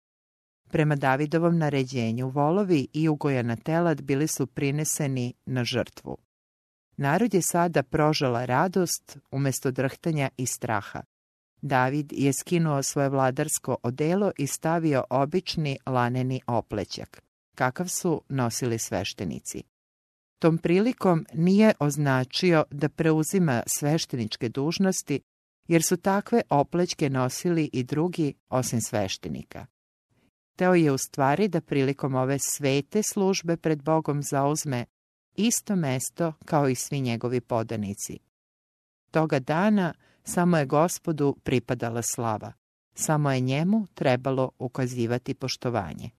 Prema 0.76 0.96
Davidovom 0.96 1.58
naređenju, 1.58 2.28
volovi 2.28 2.86
i 2.92 3.08
ugojana 3.08 3.56
telad 3.56 4.02
bili 4.02 4.28
su 4.28 4.46
prineseni 4.46 5.34
na 5.46 5.64
žrtvu. 5.64 6.16
Narod 6.96 7.34
je 7.34 7.42
sada 7.42 7.82
prožala 7.82 8.44
radost 8.44 9.18
umjesto 9.30 9.70
drhtanja 9.70 10.30
i 10.36 10.46
straha. 10.46 11.02
David 11.62 12.12
je 12.12 12.32
skinuo 12.32 12.82
svoje 12.82 13.08
vladarsko 13.08 13.76
odelo 13.82 14.32
i 14.38 14.46
stavio 14.46 15.04
obični 15.10 15.78
laneni 15.86 16.40
oplećak, 16.46 17.22
kakav 17.54 17.88
su 17.88 18.22
nosili 18.28 18.78
sveštenici. 18.78 19.62
Tom 20.38 20.58
prilikom 20.58 21.26
nije 21.34 21.72
označio 21.78 22.64
da 22.70 22.88
preuzima 22.88 23.62
svešteničke 23.78 24.48
dužnosti, 24.48 25.20
jer 25.68 25.82
su 25.82 25.96
takve 25.96 26.42
oplećke 26.50 27.10
nosili 27.10 27.70
i 27.72 27.84
drugi 27.84 28.34
osim 28.48 28.80
sveštenika. 28.80 29.66
Teo 30.56 30.74
je 30.74 30.92
u 30.92 30.98
stvari 30.98 31.48
da 31.48 31.60
prilikom 31.60 32.14
ove 32.14 32.38
svete 32.38 33.02
službe 33.02 33.56
pred 33.56 33.82
Bogom 33.82 34.22
zauzme 34.22 34.84
isto 35.34 35.76
mesto 35.76 36.32
kao 36.44 36.68
i 36.68 36.74
svi 36.74 37.00
njegovi 37.00 37.40
podanici. 37.40 38.18
Toga 39.10 39.38
dana 39.38 39.94
samo 40.24 40.58
je 40.58 40.66
gospodu 40.66 41.36
pripadala 41.44 42.02
slava, 42.02 42.52
samo 42.94 43.32
je 43.32 43.40
njemu 43.40 43.86
trebalo 43.94 44.50
ukazivati 44.58 45.34
poštovanje. 45.34 46.10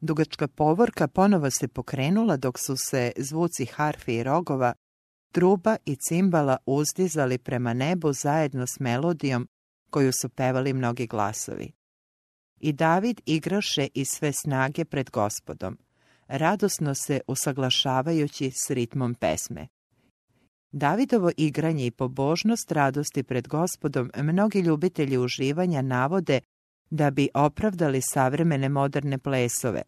Dugačka 0.00 0.48
povorka 0.48 1.08
ponovo 1.08 1.50
se 1.50 1.68
pokrenula 1.68 2.36
dok 2.36 2.58
su 2.58 2.76
se 2.76 3.12
zvuci 3.16 3.66
harfi 3.66 4.14
i 4.14 4.22
rogova 4.22 4.72
truba 5.32 5.76
i 5.84 5.96
cimbala 5.96 6.56
uzdizali 6.66 7.38
prema 7.38 7.74
nebu 7.74 8.12
zajedno 8.12 8.66
s 8.66 8.80
melodijom 8.80 9.48
koju 9.90 10.12
su 10.12 10.28
pevali 10.28 10.72
mnogi 10.72 11.06
glasovi. 11.06 11.79
I 12.60 12.72
David 12.72 13.20
igraše 13.26 13.88
iz 13.94 14.08
sve 14.08 14.32
snage 14.32 14.84
pred 14.84 15.10
gospodom, 15.10 15.78
radosno 16.28 16.94
se 16.94 17.20
usaglašavajući 17.26 18.50
s 18.50 18.70
ritmom 18.70 19.14
pesme. 19.14 19.68
Davidovo 20.72 21.30
igranje 21.36 21.86
i 21.86 21.90
pobožnost 21.90 22.72
radosti 22.72 23.22
pred 23.22 23.48
gospodom 23.48 24.10
mnogi 24.16 24.60
ljubitelji 24.60 25.18
uživanja 25.18 25.82
navode 25.82 26.40
da 26.90 27.10
bi 27.10 27.28
opravdali 27.34 28.00
savremene 28.02 28.68
moderne 28.68 29.18
plesove, 29.18 29.82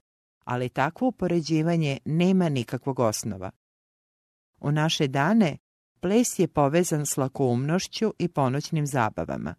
ali 0.44 0.68
takvo 0.68 1.08
upoređivanje 1.08 1.98
nema 2.04 2.48
nikakvog 2.48 2.98
osnova. 2.98 3.50
U 4.60 4.72
naše 4.72 5.08
dane 5.08 5.58
ples 6.00 6.38
je 6.38 6.48
povezan 6.48 7.06
s 7.06 7.16
lakoumnošću 7.16 8.14
i 8.18 8.28
ponoćnim 8.28 8.86
zabavama. 8.86 9.54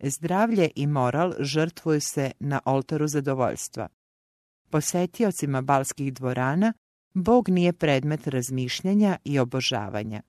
Zdravlje 0.00 0.70
i 0.76 0.86
moral 0.86 1.32
žrtvuju 1.40 2.00
se 2.00 2.30
na 2.40 2.60
oltaru 2.64 3.06
zadovoljstva. 3.08 3.88
Posetiocima 4.70 5.62
balskih 5.62 6.14
dvorana 6.14 6.72
Bog 7.14 7.48
nije 7.48 7.72
predmet 7.72 8.26
razmišljanja 8.26 9.18
i 9.24 9.38
obožavanja. 9.38 10.22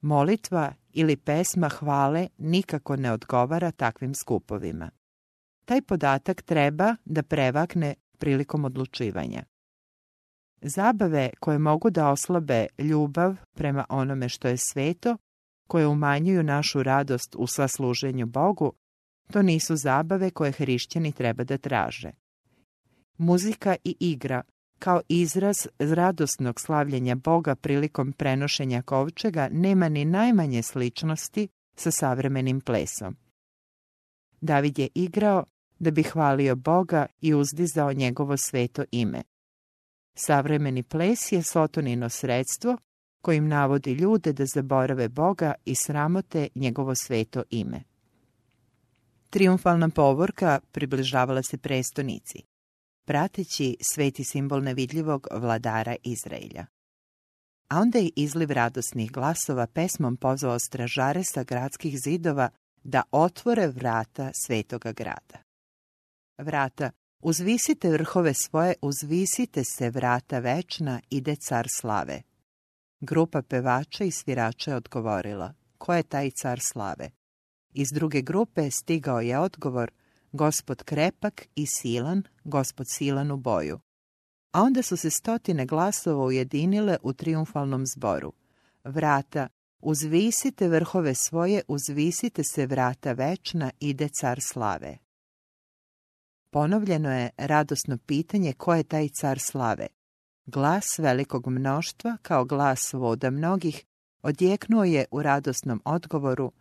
Molitva 0.00 0.72
ili 0.92 1.16
pesma 1.16 1.68
hvale 1.68 2.28
nikako 2.38 2.96
ne 2.96 3.12
odgovara 3.12 3.70
takvim 3.70 4.14
skupovima. 4.14 4.90
Taj 5.64 5.82
podatak 5.82 6.42
treba 6.42 6.96
da 7.04 7.22
prevakne 7.22 7.94
prilikom 8.18 8.64
odlučivanja. 8.64 9.42
Zabave 10.62 11.30
koje 11.40 11.58
mogu 11.58 11.90
da 11.90 12.10
oslabe 12.10 12.66
ljubav 12.78 13.36
prema 13.54 13.84
onome 13.88 14.28
što 14.28 14.48
je 14.48 14.56
sveto, 14.56 15.16
koje 15.68 15.86
umanjuju 15.86 16.42
našu 16.42 16.82
radost 16.82 17.34
u 17.38 17.46
sasluženju 17.46 18.26
Bogu, 18.26 18.72
to 19.32 19.42
nisu 19.42 19.76
zabave 19.76 20.30
koje 20.30 20.52
hrišćani 20.52 21.12
treba 21.12 21.44
da 21.44 21.58
traže. 21.58 22.10
Muzika 23.18 23.76
i 23.84 23.96
igra 24.00 24.42
kao 24.78 25.00
izraz 25.08 25.66
radosnog 25.78 26.60
slavljenja 26.60 27.14
Boga 27.14 27.54
prilikom 27.54 28.12
prenošenja 28.12 28.82
kovčega 28.82 29.48
nema 29.52 29.88
ni 29.88 30.04
najmanje 30.04 30.62
sličnosti 30.62 31.48
sa 31.76 31.90
savremenim 31.90 32.60
plesom. 32.60 33.16
David 34.40 34.78
je 34.78 34.88
igrao 34.94 35.44
da 35.78 35.90
bi 35.90 36.02
hvalio 36.02 36.56
Boga 36.56 37.06
i 37.20 37.34
uzdizao 37.34 37.92
njegovo 37.92 38.36
sveto 38.36 38.84
ime. 38.90 39.22
Savremeni 40.14 40.82
ples 40.82 41.32
je 41.32 41.42
sotonino 41.42 42.08
sredstvo 42.08 42.76
kojim 43.20 43.48
navodi 43.48 43.92
ljude 43.92 44.32
da 44.32 44.46
zaborave 44.46 45.08
Boga 45.08 45.54
i 45.64 45.74
sramote 45.74 46.48
njegovo 46.54 46.94
sveto 46.94 47.42
ime. 47.50 47.91
Triumfalna 49.32 49.88
povorka 49.88 50.60
približavala 50.72 51.42
se 51.42 51.58
prestonici, 51.58 52.42
prateći 53.06 53.76
sveti 53.92 54.24
simbol 54.24 54.60
nevidljivog 54.62 55.26
vladara 55.30 55.96
Izraelja. 56.04 56.66
A 57.68 57.78
onda 57.80 57.98
je 57.98 58.10
izliv 58.16 58.50
radosnih 58.50 59.12
glasova 59.12 59.66
pesmom 59.66 60.16
pozvao 60.16 60.58
stražare 60.58 61.24
sa 61.24 61.44
gradskih 61.44 61.98
zidova 62.04 62.50
da 62.84 63.02
otvore 63.10 63.68
vrata 63.68 64.30
svetoga 64.34 64.92
grada. 64.92 65.38
Vrata 66.38 66.90
Uzvisite 67.22 67.90
vrhove 67.90 68.34
svoje, 68.34 68.74
uzvisite 68.82 69.64
se 69.64 69.90
vrata 69.90 70.38
večna, 70.38 71.00
ide 71.10 71.36
car 71.36 71.66
slave. 71.70 72.22
Grupa 73.00 73.42
pevača 73.42 74.04
i 74.04 74.10
svirača 74.10 74.70
je 74.70 74.76
odgovorila, 74.76 75.54
ko 75.78 75.94
je 75.94 76.02
taj 76.02 76.30
car 76.30 76.60
slave? 76.72 77.21
Iz 77.72 77.88
druge 77.92 78.22
grupe 78.22 78.70
stigao 78.70 79.20
je 79.20 79.38
odgovor, 79.38 79.90
gospod 80.32 80.82
krepak 80.82 81.46
i 81.54 81.66
silan, 81.66 82.22
gospod 82.44 82.86
silan 82.88 83.30
u 83.30 83.36
boju. 83.36 83.80
A 84.52 84.62
onda 84.62 84.82
su 84.82 84.96
se 84.96 85.10
stotine 85.10 85.66
glasova 85.66 86.24
ujedinile 86.24 86.96
u 87.02 87.12
triumfalnom 87.12 87.86
zboru. 87.86 88.32
Vrata, 88.84 89.48
uzvisite 89.80 90.68
vrhove 90.68 91.14
svoje, 91.14 91.62
uzvisite 91.68 92.42
se 92.44 92.66
vrata 92.66 93.12
večna, 93.12 93.70
ide 93.80 94.08
car 94.08 94.38
slave. 94.40 94.98
Ponovljeno 96.50 97.12
je 97.12 97.30
radosno 97.36 97.98
pitanje 98.06 98.52
ko 98.52 98.74
je 98.74 98.82
taj 98.82 99.08
car 99.08 99.38
slave. 99.38 99.86
Glas 100.46 100.98
velikog 100.98 101.46
mnoštva, 101.46 102.16
kao 102.22 102.44
glas 102.44 102.92
voda 102.92 103.30
mnogih, 103.30 103.84
odjeknuo 104.22 104.84
je 104.84 105.04
u 105.10 105.22
radosnom 105.22 105.82
odgovoru 105.84 106.52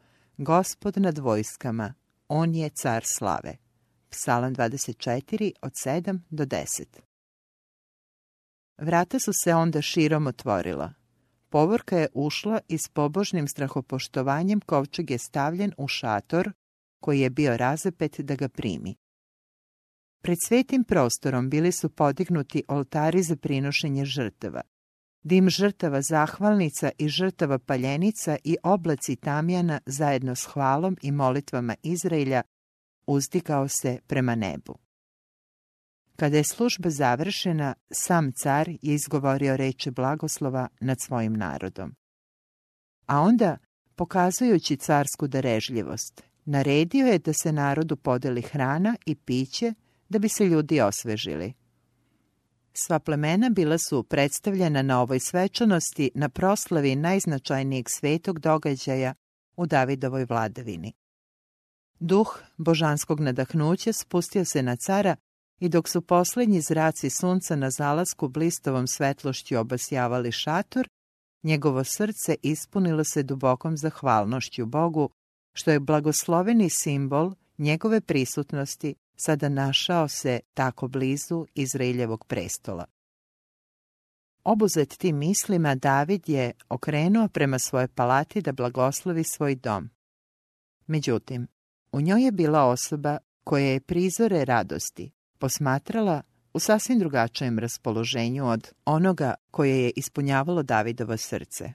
Gospod 0.43 0.97
nad 0.97 1.17
vojskama, 1.17 1.93
on 2.27 2.55
je 2.55 2.69
car 2.69 3.03
slave. 3.05 3.57
Psalam 4.09 4.55
24 4.55 5.51
od 5.61 5.71
7 5.85 6.19
do 6.29 6.45
10 6.45 6.85
Vrata 8.77 9.19
su 9.19 9.31
se 9.43 9.53
onda 9.53 9.81
širom 9.81 10.27
otvorila. 10.27 10.93
Povorka 11.49 11.97
je 11.97 12.07
ušla 12.13 12.59
i 12.67 12.77
s 12.77 12.89
pobožnim 12.93 13.47
strahopoštovanjem 13.47 14.61
kovčeg 14.61 15.11
je 15.11 15.17
stavljen 15.17 15.73
u 15.77 15.87
šator 15.87 16.51
koji 16.99 17.19
je 17.19 17.29
bio 17.29 17.57
razapet 17.57 18.19
da 18.19 18.35
ga 18.35 18.49
primi. 18.49 18.95
Pred 20.21 20.37
svetim 20.47 20.83
prostorom 20.83 21.49
bili 21.49 21.71
su 21.71 21.89
podignuti 21.89 22.63
oltari 22.67 23.23
za 23.23 23.35
prinošenje 23.35 24.05
žrtava. 24.05 24.61
Dim 25.23 25.49
žrtava 25.49 26.01
zahvalnica 26.01 26.89
i 26.97 27.09
žrtava 27.09 27.59
paljenica 27.59 28.37
i 28.43 28.57
oblaci 28.63 29.15
tamjana 29.15 29.79
zajedno 29.85 30.35
s 30.35 30.45
hvalom 30.45 30.97
i 31.01 31.11
molitvama 31.11 31.75
Izraelja 31.83 32.41
uzdigao 33.07 33.67
se 33.67 33.99
prema 34.07 34.35
nebu. 34.35 34.77
Kada 36.15 36.37
je 36.37 36.43
služba 36.43 36.89
završena, 36.89 37.73
sam 37.91 38.31
car 38.31 38.69
je 38.69 38.77
izgovorio 38.81 39.57
reči 39.57 39.91
blagoslova 39.91 40.67
nad 40.79 40.97
svojim 41.01 41.33
narodom. 41.33 41.95
A 43.05 43.19
onda, 43.19 43.57
pokazujući 43.95 44.77
carsku 44.77 45.27
darežljivost, 45.27 46.23
naredio 46.45 47.07
je 47.07 47.19
da 47.19 47.33
se 47.33 47.51
narodu 47.51 47.95
podeli 47.95 48.41
hrana 48.41 48.95
i 49.05 49.15
piće 49.15 49.73
da 50.09 50.19
bi 50.19 50.29
se 50.29 50.45
ljudi 50.45 50.81
osvežili. 50.81 51.53
Sva 52.73 52.99
plemena 52.99 53.49
bila 53.49 53.77
su 53.77 54.03
predstavljena 54.03 54.81
na 54.81 55.01
ovoj 55.01 55.19
svečanosti 55.19 56.11
na 56.15 56.29
proslavi 56.29 56.95
najznačajnijeg 56.95 57.85
svetog 57.89 58.39
događaja 58.39 59.13
u 59.57 59.65
Davidovoj 59.65 60.25
vladavini. 60.25 60.93
Duh 61.99 62.39
božanskog 62.57 63.19
nadahnuća 63.19 63.93
spustio 63.93 64.45
se 64.45 64.63
na 64.63 64.75
cara 64.75 65.15
i 65.59 65.69
dok 65.69 65.89
su 65.89 66.01
posljednji 66.01 66.61
zraci 66.61 67.09
sunca 67.09 67.55
na 67.55 67.69
zalasku 67.71 68.27
blistovom 68.27 68.87
svetlošću 68.87 69.57
obasjavali 69.57 70.31
šator, 70.31 70.87
njegovo 71.43 71.83
srce 71.83 72.35
ispunilo 72.41 73.03
se 73.03 73.23
dubokom 73.23 73.77
zahvalnošću 73.77 74.65
Bogu, 74.65 75.09
što 75.53 75.71
je 75.71 75.79
blagosloveni 75.79 76.69
simbol 76.69 77.33
njegove 77.57 78.01
prisutnosti 78.01 78.95
sada 79.25 79.49
našao 79.49 80.07
se 80.07 80.39
tako 80.53 80.87
blizu 80.87 81.45
Izraeljevog 81.53 82.25
prestola. 82.25 82.85
Obuzet 84.43 84.97
tim 84.97 85.17
mislima, 85.17 85.75
David 85.75 86.29
je 86.29 86.51
okrenuo 86.69 87.27
prema 87.27 87.59
svoje 87.59 87.87
palati 87.87 88.41
da 88.41 88.51
blagoslovi 88.51 89.23
svoj 89.23 89.55
dom. 89.55 89.89
Međutim, 90.87 91.47
u 91.91 92.01
njoj 92.01 92.25
je 92.25 92.31
bila 92.31 92.63
osoba 92.63 93.17
koja 93.43 93.65
je 93.65 93.79
prizore 93.79 94.45
radosti 94.45 95.11
posmatrala 95.39 96.21
u 96.53 96.59
sasvim 96.59 96.99
drugačijem 96.99 97.59
raspoloženju 97.59 98.47
od 98.47 98.73
onoga 98.85 99.35
koje 99.51 99.83
je 99.83 99.91
ispunjavalo 99.95 100.63
Davidovo 100.63 101.17
srce. 101.17 101.73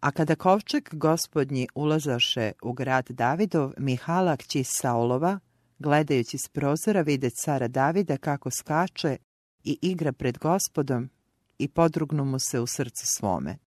A 0.00 0.10
kada 0.10 0.34
kovčeg 0.34 0.88
gospodnji 0.92 1.68
ulazaše 1.74 2.52
u 2.62 2.72
grad 2.72 3.06
Davidov, 3.08 3.72
Mihala 3.78 4.36
kći 4.36 4.64
Saulova, 4.64 5.38
gledajući 5.80 6.38
s 6.38 6.48
prozora 6.48 7.00
vide 7.00 7.30
cara 7.30 7.68
Davida 7.68 8.16
kako 8.16 8.50
skače 8.50 9.16
i 9.64 9.78
igra 9.82 10.12
pred 10.12 10.38
gospodom 10.38 11.10
i 11.58 11.68
podrugnu 11.68 12.24
mu 12.24 12.38
se 12.38 12.60
u 12.60 12.66
srcu 12.66 13.06
svome. 13.06 13.58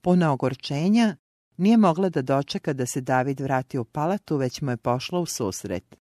Puna 0.00 0.32
ogorčenja, 0.32 1.16
nije 1.56 1.76
mogla 1.76 2.08
da 2.08 2.22
dočeka 2.22 2.72
da 2.72 2.86
se 2.86 3.00
David 3.00 3.40
vrati 3.40 3.78
u 3.78 3.84
palatu, 3.84 4.36
već 4.36 4.60
mu 4.60 4.70
je 4.70 4.76
pošla 4.76 5.20
u 5.20 5.26
susret. 5.26 5.96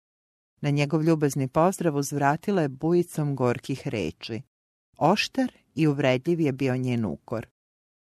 Na 0.62 0.70
njegov 0.70 1.04
ljubazni 1.04 1.48
pozdrav 1.48 1.96
uzvratila 1.96 2.62
je 2.62 2.70
bujicom 2.70 3.36
gorkih 3.36 3.88
reči. 3.88 4.42
Oštar 4.98 5.52
i 5.76 5.88
uvredljiv 5.88 6.40
je 6.40 6.52
bio 6.52 6.78
njen 6.78 7.06
ukor. 7.06 7.48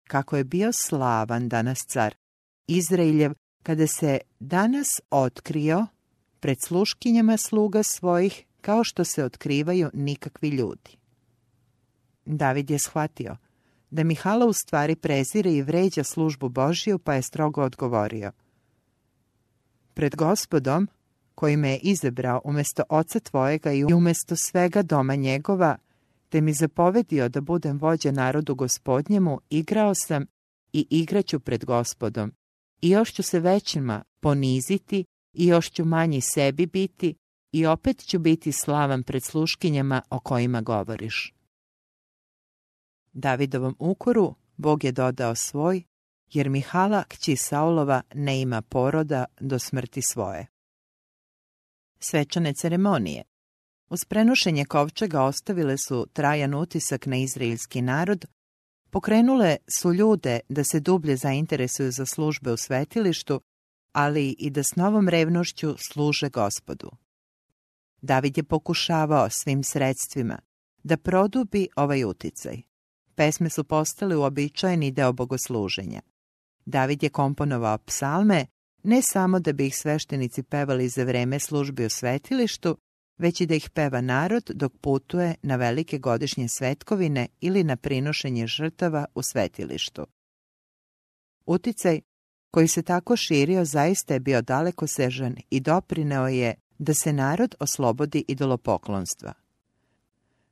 Kako 0.08 0.36
je 0.36 0.44
bio 0.44 0.70
slavan 0.72 1.48
danas 1.48 1.78
car, 1.88 2.14
Izraeljev, 2.66 3.32
kada 3.62 3.86
se 3.86 4.18
danas 4.40 4.88
otkrio 5.10 5.86
pred 6.42 6.58
sluškinjama 6.64 7.36
sluga 7.36 7.82
svojih, 7.82 8.44
kao 8.60 8.84
što 8.84 9.04
se 9.04 9.24
otkrivaju 9.24 9.90
nikakvi 9.94 10.48
ljudi. 10.48 10.96
David 12.24 12.70
je 12.70 12.78
shvatio 12.78 13.36
da 13.90 14.04
Mihala 14.04 14.46
u 14.46 14.52
stvari 14.52 14.96
prezire 14.96 15.52
i 15.52 15.62
vređa 15.62 16.04
službu 16.04 16.48
Božiju, 16.48 16.98
pa 16.98 17.14
je 17.14 17.22
strogo 17.22 17.62
odgovorio. 17.62 18.32
Pred 19.94 20.16
gospodom, 20.16 20.88
koji 21.34 21.56
me 21.56 21.70
je 21.70 21.78
izabrao 21.78 22.40
umjesto 22.44 22.82
oca 22.88 23.20
tvojega 23.20 23.72
i 23.72 23.84
umjesto 23.84 24.36
svega 24.36 24.82
doma 24.82 25.14
njegova, 25.14 25.76
te 26.28 26.40
mi 26.40 26.52
zapovedio 26.52 27.28
da 27.28 27.40
budem 27.40 27.78
vođa 27.78 28.12
narodu 28.12 28.54
gospodnjemu, 28.54 29.40
igrao 29.50 29.94
sam 29.94 30.26
i 30.72 30.86
igraću 30.90 31.40
pred 31.40 31.64
gospodom. 31.64 32.32
I 32.80 32.90
još 32.90 33.12
ću 33.12 33.22
se 33.22 33.40
većima 33.40 34.02
poniziti 34.20 35.04
i 35.32 35.46
još 35.46 35.70
ću 35.70 35.84
manji 35.84 36.20
sebi 36.20 36.66
biti 36.66 37.14
i 37.52 37.66
opet 37.66 38.04
ću 38.06 38.18
biti 38.18 38.52
slavan 38.52 39.02
pred 39.02 39.22
sluškinjama 39.24 40.02
o 40.10 40.20
kojima 40.20 40.60
govoriš. 40.60 41.34
Davidovom 43.12 43.76
ukoru 43.78 44.34
Bog 44.56 44.84
je 44.84 44.92
dodao 44.92 45.34
svoj, 45.34 45.82
jer 46.32 46.48
Mihala, 46.48 47.04
kći 47.08 47.36
Saulova, 47.36 48.02
ne 48.14 48.40
ima 48.40 48.62
poroda 48.62 49.24
do 49.40 49.58
smrti 49.58 50.00
svoje. 50.02 50.46
Svečane 51.98 52.54
ceremonije 52.54 53.22
Uz 53.92 54.04
prenošenje 54.04 54.64
kovčega 54.64 55.22
ostavile 55.22 55.78
su 55.78 56.06
trajan 56.12 56.54
utisak 56.54 57.06
na 57.06 57.16
izraelski 57.16 57.82
narod, 57.82 58.24
pokrenule 58.90 59.56
su 59.80 59.92
ljude 59.92 60.40
da 60.48 60.64
se 60.64 60.80
dublje 60.80 61.16
zainteresuju 61.16 61.90
za 61.90 62.06
službe 62.06 62.52
u 62.52 62.56
svetilištu, 62.56 63.40
ali 63.92 64.36
i 64.38 64.50
da 64.50 64.62
s 64.62 64.76
novom 64.76 65.08
revnošću 65.08 65.74
služe 65.78 66.28
gospodu. 66.28 66.90
David 68.02 68.36
je 68.36 68.42
pokušavao 68.42 69.28
svim 69.30 69.62
sredstvima 69.64 70.38
da 70.82 70.96
produbi 70.96 71.68
ovaj 71.76 72.04
uticaj. 72.04 72.62
Pesme 73.14 73.50
su 73.50 73.64
postale 73.64 74.16
uobičajeni 74.16 74.90
deo 74.90 75.12
bogosluženja. 75.12 76.00
David 76.64 77.02
je 77.02 77.08
komponovao 77.08 77.78
psalme 77.78 78.46
ne 78.82 79.02
samo 79.02 79.40
da 79.40 79.52
bi 79.52 79.66
ih 79.66 79.76
sveštenici 79.76 80.42
pevali 80.42 80.88
za 80.88 81.04
vreme 81.04 81.38
službe 81.38 81.86
u 81.86 81.88
svetilištu, 81.88 82.76
već 83.18 83.40
i 83.40 83.46
da 83.46 83.54
ih 83.54 83.70
peva 83.70 84.00
narod 84.00 84.50
dok 84.54 84.72
putuje 84.80 85.34
na 85.42 85.56
velike 85.56 85.98
godišnje 85.98 86.48
svetkovine 86.48 87.28
ili 87.40 87.64
na 87.64 87.76
prinošenje 87.76 88.46
žrtava 88.46 89.04
u 89.14 89.22
svetilištu. 89.22 90.06
Uticaj 91.46 92.00
koji 92.54 92.68
se 92.68 92.82
tako 92.82 93.16
širio 93.16 93.64
zaista 93.64 94.14
je 94.14 94.20
bio 94.20 94.42
daleko 94.42 94.86
sežan 94.86 95.36
i 95.50 95.60
doprineo 95.60 96.28
je 96.28 96.54
da 96.78 96.94
se 96.94 97.12
narod 97.12 97.54
oslobodi 97.60 98.24
idolopoklonstva. 98.28 99.32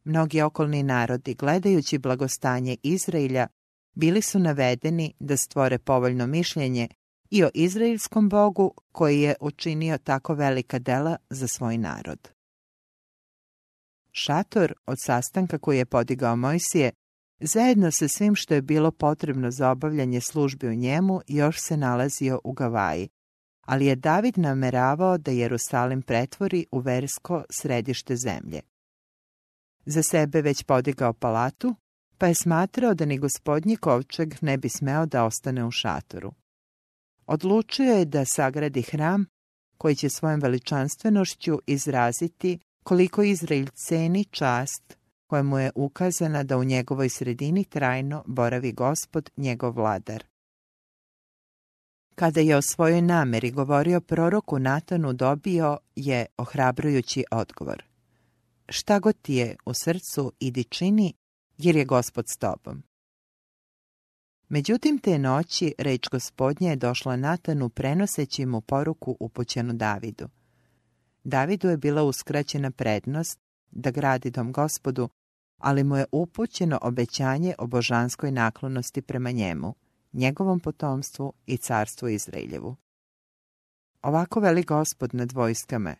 Mnogi 0.05 0.43
okolni 0.43 0.83
narodi, 0.83 1.35
gledajući 1.35 1.99
blagostanje 1.99 2.77
Izraelja, 2.83 3.47
bili 3.95 4.23
su 4.23 4.39
navedeni 4.39 5.13
da 5.19 5.37
stvore 5.37 5.79
povoljno 5.79 6.27
mišljenje 6.27 6.89
i 7.31 7.45
o 7.45 7.51
izraelskom 7.55 8.29
bogu 8.29 8.75
koji 8.93 9.21
je 9.21 9.35
učinio 9.41 9.99
tako 9.99 10.35
velika 10.35 10.79
dela 10.79 11.17
za 11.31 11.47
svoj 11.47 11.79
narod. 11.79 12.29
Šator 14.13 14.75
od 14.87 14.97
sastanka 15.01 15.59
koji 15.59 15.79
je 15.79 15.87
podigao 15.87 16.37
Mojsije, 16.37 16.93
zajedno 17.40 17.90
sa 17.90 18.09
svim 18.09 18.35
što 18.35 18.55
je 18.55 18.62
bilo 18.62 18.90
potrebno 18.90 19.50
za 19.50 19.70
obavljanje 19.70 20.20
službe 20.20 20.68
u 20.68 20.74
njemu, 20.74 21.20
još 21.26 21.59
se 21.61 21.76
nalazio 21.76 22.40
u 22.44 22.53
Gavaji, 22.53 23.09
ali 23.61 23.87
je 23.87 23.96
David 23.96 24.38
nameravao 24.38 25.18
da 25.18 25.31
Jerusalim 25.31 26.03
pretvori 26.03 26.66
u 26.72 26.79
versko 26.79 27.44
središte 27.50 28.16
zemlje. 28.16 28.61
Za 29.87 30.03
sebe 30.03 30.42
već 30.42 30.62
podigao 30.62 31.12
palatu, 31.12 31.74
pa 32.18 32.26
je 32.26 32.35
smatrao 32.35 32.94
da 32.94 33.05
ni 33.05 33.18
gospodnji 33.18 33.76
kovčeg 33.76 34.35
ne 34.40 34.59
bi 34.59 34.68
smeo 34.68 35.07
da 35.07 35.24
ostane 35.24 35.64
u 35.64 35.70
šatoru. 35.70 36.33
Odlučio 37.26 37.92
je 37.92 38.05
da 38.05 38.24
sagradi 38.24 38.83
hram 38.83 39.26
koji 39.79 39.96
će 39.96 40.09
svojom 40.09 40.40
veličanstvenošću 40.40 41.59
izraziti 41.66 42.59
koliko 42.83 43.22
Izrael 43.22 43.66
ceni 43.74 44.24
čast 44.24 45.00
koja 45.31 45.43
mu 45.43 45.59
je 45.59 45.71
ukazana 45.75 46.43
da 46.43 46.57
u 46.57 46.64
njegovoj 46.64 47.09
sredini 47.09 47.64
trajno 47.64 48.25
boravi 48.27 48.73
gospod, 48.73 49.31
njegov 49.37 49.75
vladar. 49.75 50.25
Kada 52.14 52.40
je 52.40 52.57
o 52.57 52.62
svojoj 52.62 53.03
nameri 53.03 53.51
govorio 53.51 54.01
proroku 54.01 54.59
Natanu, 54.59 55.12
dobio 55.12 55.79
je 55.97 56.27
ohrabrujući 56.37 57.25
odgovor. 57.31 57.85
Šta 58.69 58.99
god 58.99 59.16
ti 59.23 59.35
je 59.35 59.57
u 59.66 59.75
srcu, 59.75 60.33
idi 60.40 60.64
čini, 60.64 61.14
jer 61.59 61.77
je 61.77 61.85
gospod 61.85 62.25
s 62.29 62.37
tobom. 62.37 62.83
Međutim, 64.49 64.99
te 64.99 65.19
noći 65.19 65.75
reč 65.79 66.09
gospodnje 66.09 66.69
je 66.69 66.77
došla 66.77 67.16
Natanu 67.16 67.69
prenoseći 67.69 68.47
mu 68.47 68.61
poruku 68.61 69.16
upućenu 69.21 69.73
Davidu. 69.73 70.29
Davidu 71.25 71.69
je 71.69 71.77
bila 71.77 72.03
uskraćena 72.03 72.71
prednost 72.71 73.40
da 73.71 73.90
gradi 73.90 74.31
dom 74.31 74.53
gospodu, 74.53 75.09
ali 75.61 75.85
mu 75.85 75.96
je 75.96 76.05
upućeno 76.12 76.79
obećanje 76.83 77.55
o 77.59 77.66
božanskoj 77.66 78.31
naklonosti 78.31 79.03
prema 79.03 79.31
njemu, 79.31 79.75
njegovom 80.12 80.61
potomstvu 80.61 81.33
i 81.46 81.57
carstvu 81.57 82.09
Izraeljevu. 82.09 82.77
Ovako 84.03 84.40
veli 84.40 84.62
gospod 84.62 85.14
nad 85.14 85.33
vojskama, 85.33 85.94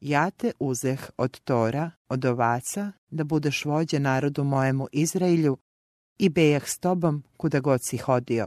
ja 0.00 0.30
te 0.30 0.52
uzeh 0.58 1.10
od 1.16 1.40
Tora, 1.40 1.90
od 2.08 2.24
ovaca, 2.24 2.92
da 3.10 3.24
budeš 3.24 3.64
vođa 3.64 3.98
narodu 3.98 4.44
mojemu 4.44 4.86
Izraelju 4.92 5.56
i 6.18 6.28
bejah 6.28 6.68
s 6.68 6.78
tobom 6.78 7.22
kuda 7.36 7.60
god 7.60 7.80
si 7.88 7.96
hodio, 7.96 8.46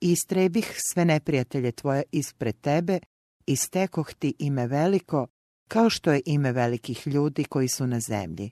i 0.00 0.12
istrebih 0.12 0.74
sve 0.76 1.04
neprijatelje 1.04 1.72
tvoje 1.72 2.02
ispred 2.12 2.60
tebe 2.60 2.98
i 3.46 3.56
stekoh 3.56 4.14
ti 4.14 4.34
ime 4.38 4.66
veliko, 4.66 5.26
kao 5.68 5.90
što 5.90 6.12
je 6.12 6.22
ime 6.26 6.52
velikih 6.52 7.06
ljudi 7.06 7.44
koji 7.44 7.68
su 7.68 7.86
na 7.86 8.00
zemlji. 8.00 8.50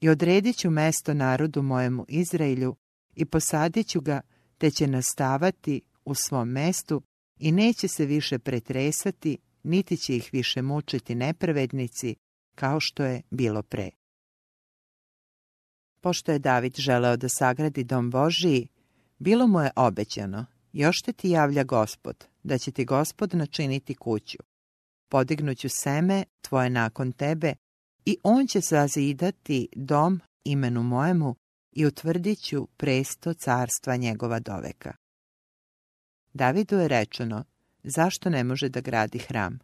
I 0.00 0.08
odredit 0.08 0.56
ću 0.56 0.70
mesto 0.70 1.14
narodu 1.14 1.62
mojemu 1.62 2.04
Izraelju 2.08 2.76
i 3.14 3.24
posadit 3.24 3.88
ću 3.88 4.00
ga, 4.00 4.20
te 4.58 4.70
će 4.70 4.86
nastavati 4.86 5.80
u 6.04 6.14
svom 6.14 6.48
mestu 6.48 7.02
i 7.38 7.52
neće 7.52 7.88
se 7.88 8.06
više 8.06 8.38
pretresati, 8.38 9.38
niti 9.62 9.96
će 9.96 10.16
ih 10.16 10.30
više 10.32 10.62
mučiti 10.62 11.14
nepravednici, 11.14 12.16
kao 12.54 12.80
što 12.80 13.04
je 13.04 13.22
bilo 13.30 13.62
pre. 13.62 13.90
Pošto 16.00 16.32
je 16.32 16.38
David 16.38 16.76
želeo 16.76 17.16
da 17.16 17.28
sagradi 17.28 17.84
dom 17.84 18.10
Božiji, 18.10 18.68
bilo 19.18 19.46
mu 19.46 19.60
je 19.60 19.70
obećano, 19.76 20.46
još 20.72 21.02
te 21.02 21.12
ti 21.12 21.30
javlja 21.30 21.64
gospod, 21.64 22.24
da 22.42 22.58
će 22.58 22.72
ti 22.72 22.84
gospod 22.84 23.34
načiniti 23.34 23.94
kuću. 23.94 24.38
Podignuću 25.08 25.68
seme 25.68 26.24
tvoje 26.42 26.70
nakon 26.70 27.12
tebe 27.12 27.54
i 28.10 28.16
on 28.22 28.46
će 28.46 28.60
zazidati 28.60 29.68
dom 29.76 30.20
imenu 30.44 30.82
mojemu 30.82 31.34
i 31.72 31.86
utvrdit 31.86 32.42
ću 32.42 32.66
presto 32.76 33.34
carstva 33.34 33.96
njegova 33.96 34.38
doveka. 34.38 34.94
Davidu 36.32 36.76
je 36.76 36.88
rečeno, 36.88 37.44
zašto 37.82 38.30
ne 38.30 38.44
može 38.44 38.68
da 38.68 38.80
gradi 38.80 39.18
hram? 39.18 39.58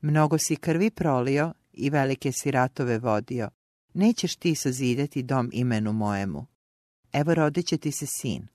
Mnogo 0.00 0.38
si 0.38 0.56
krvi 0.56 0.90
prolio 0.90 1.52
i 1.72 1.90
velike 1.90 2.32
si 2.32 2.50
ratove 2.50 2.98
vodio, 2.98 3.50
nećeš 3.94 4.36
ti 4.36 4.54
sazidati 4.54 5.22
dom 5.22 5.50
imenu 5.52 5.92
mojemu. 5.92 6.46
Evo 7.12 7.34
rodit 7.34 7.66
će 7.66 7.78
ti 7.78 7.92
se 7.92 8.06
sin. 8.06 8.46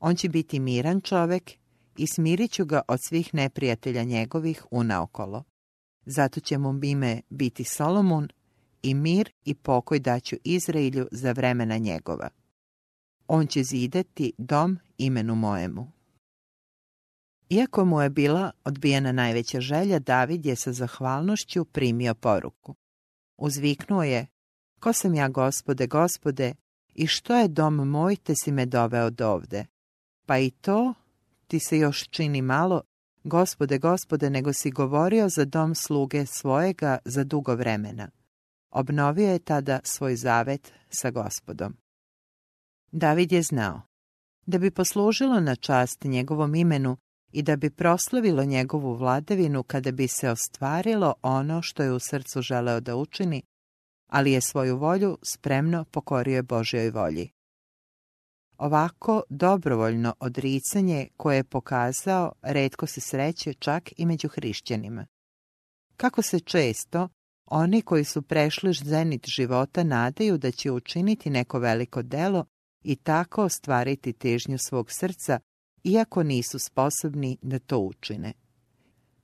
On 0.00 0.16
će 0.16 0.28
biti 0.28 0.60
miran 0.60 1.00
čovek 1.00 1.50
i 1.96 2.06
smirit 2.06 2.52
ću 2.52 2.64
ga 2.64 2.82
od 2.88 2.98
svih 3.08 3.34
neprijatelja 3.34 4.02
njegovih 4.02 4.64
unaokolo. 4.70 5.44
Zato 6.06 6.40
će 6.40 6.58
mu 6.58 6.80
ime 6.84 7.20
biti 7.30 7.64
Solomun 7.64 8.28
i 8.84 8.94
mir 8.94 9.30
i 9.44 9.54
pokoj 9.54 9.98
daću 9.98 10.36
Izraelju 10.44 11.08
za 11.12 11.32
vremena 11.32 11.78
njegova. 11.78 12.28
On 13.28 13.46
će 13.46 13.62
zidati 13.62 14.32
dom 14.38 14.78
imenu 14.98 15.34
mojemu. 15.34 15.92
Iako 17.48 17.84
mu 17.84 18.00
je 18.00 18.10
bila 18.10 18.50
odbijena 18.64 19.12
najveća 19.12 19.60
želja, 19.60 19.98
David 19.98 20.46
je 20.46 20.56
sa 20.56 20.72
zahvalnošću 20.72 21.64
primio 21.64 22.14
poruku. 22.14 22.74
Uzviknuo 23.36 24.02
je, 24.02 24.26
Ko 24.80 24.92
sam 24.92 25.14
ja, 25.14 25.28
gospode, 25.28 25.86
gospode, 25.86 26.54
i 26.94 27.06
što 27.06 27.36
je 27.36 27.48
dom 27.48 27.74
moj, 27.74 28.16
te 28.16 28.32
si 28.44 28.52
me 28.52 28.66
doveo 28.66 29.10
dovde? 29.10 29.66
Pa 30.26 30.38
i 30.38 30.50
to 30.50 30.94
ti 31.46 31.58
se 31.60 31.78
još 31.78 32.08
čini 32.08 32.42
malo, 32.42 32.82
gospode, 33.24 33.78
gospode, 33.78 34.30
nego 34.30 34.52
si 34.52 34.70
govorio 34.70 35.28
za 35.28 35.44
dom 35.44 35.74
sluge 35.74 36.26
svojega 36.26 36.98
za 37.04 37.24
dugo 37.24 37.54
vremena. 37.54 38.08
Obnovio 38.74 39.30
je 39.30 39.38
tada 39.38 39.80
svoj 39.84 40.16
zavet 40.16 40.72
sa 40.88 41.10
gospodom. 41.10 41.76
David 42.92 43.32
je 43.32 43.42
znao 43.42 43.82
da 44.46 44.58
bi 44.58 44.70
poslužilo 44.70 45.40
na 45.40 45.56
čast 45.56 46.04
njegovom 46.04 46.54
imenu 46.54 46.96
i 47.32 47.42
da 47.42 47.56
bi 47.56 47.70
proslavilo 47.70 48.44
njegovu 48.44 48.94
vladavinu 48.94 49.62
kada 49.62 49.92
bi 49.92 50.08
se 50.08 50.30
ostvarilo 50.30 51.14
ono 51.22 51.62
što 51.62 51.82
je 51.82 51.92
u 51.92 51.98
srcu 51.98 52.42
želeo 52.42 52.80
da 52.80 52.96
učini, 52.96 53.42
ali 54.10 54.32
je 54.32 54.40
svoju 54.40 54.76
volju 54.76 55.18
spremno 55.22 55.84
pokorio 55.84 56.42
Božjoj 56.42 56.90
volji. 56.90 57.30
Ovako 58.58 59.22
dobrovoljno 59.28 60.14
odricanje 60.20 61.08
koje 61.16 61.36
je 61.36 61.44
pokazao 61.44 62.32
redko 62.42 62.86
se 62.86 63.00
sreće 63.00 63.54
čak 63.54 63.92
i 63.96 64.06
među 64.06 64.28
hrišćanima. 64.28 65.06
Kako 65.96 66.22
se 66.22 66.40
često 66.40 67.08
oni 67.46 67.82
koji 67.82 68.04
su 68.04 68.22
prešli 68.22 68.72
zenit 68.72 69.26
života 69.26 69.84
nadaju 69.84 70.38
da 70.38 70.50
će 70.50 70.70
učiniti 70.70 71.30
neko 71.30 71.58
veliko 71.58 72.02
delo 72.02 72.44
i 72.84 72.96
tako 72.96 73.44
ostvariti 73.44 74.12
težnju 74.12 74.58
svog 74.58 74.90
srca, 74.90 75.40
iako 75.84 76.22
nisu 76.22 76.58
sposobni 76.58 77.38
da 77.42 77.58
to 77.58 77.78
učine. 77.78 78.32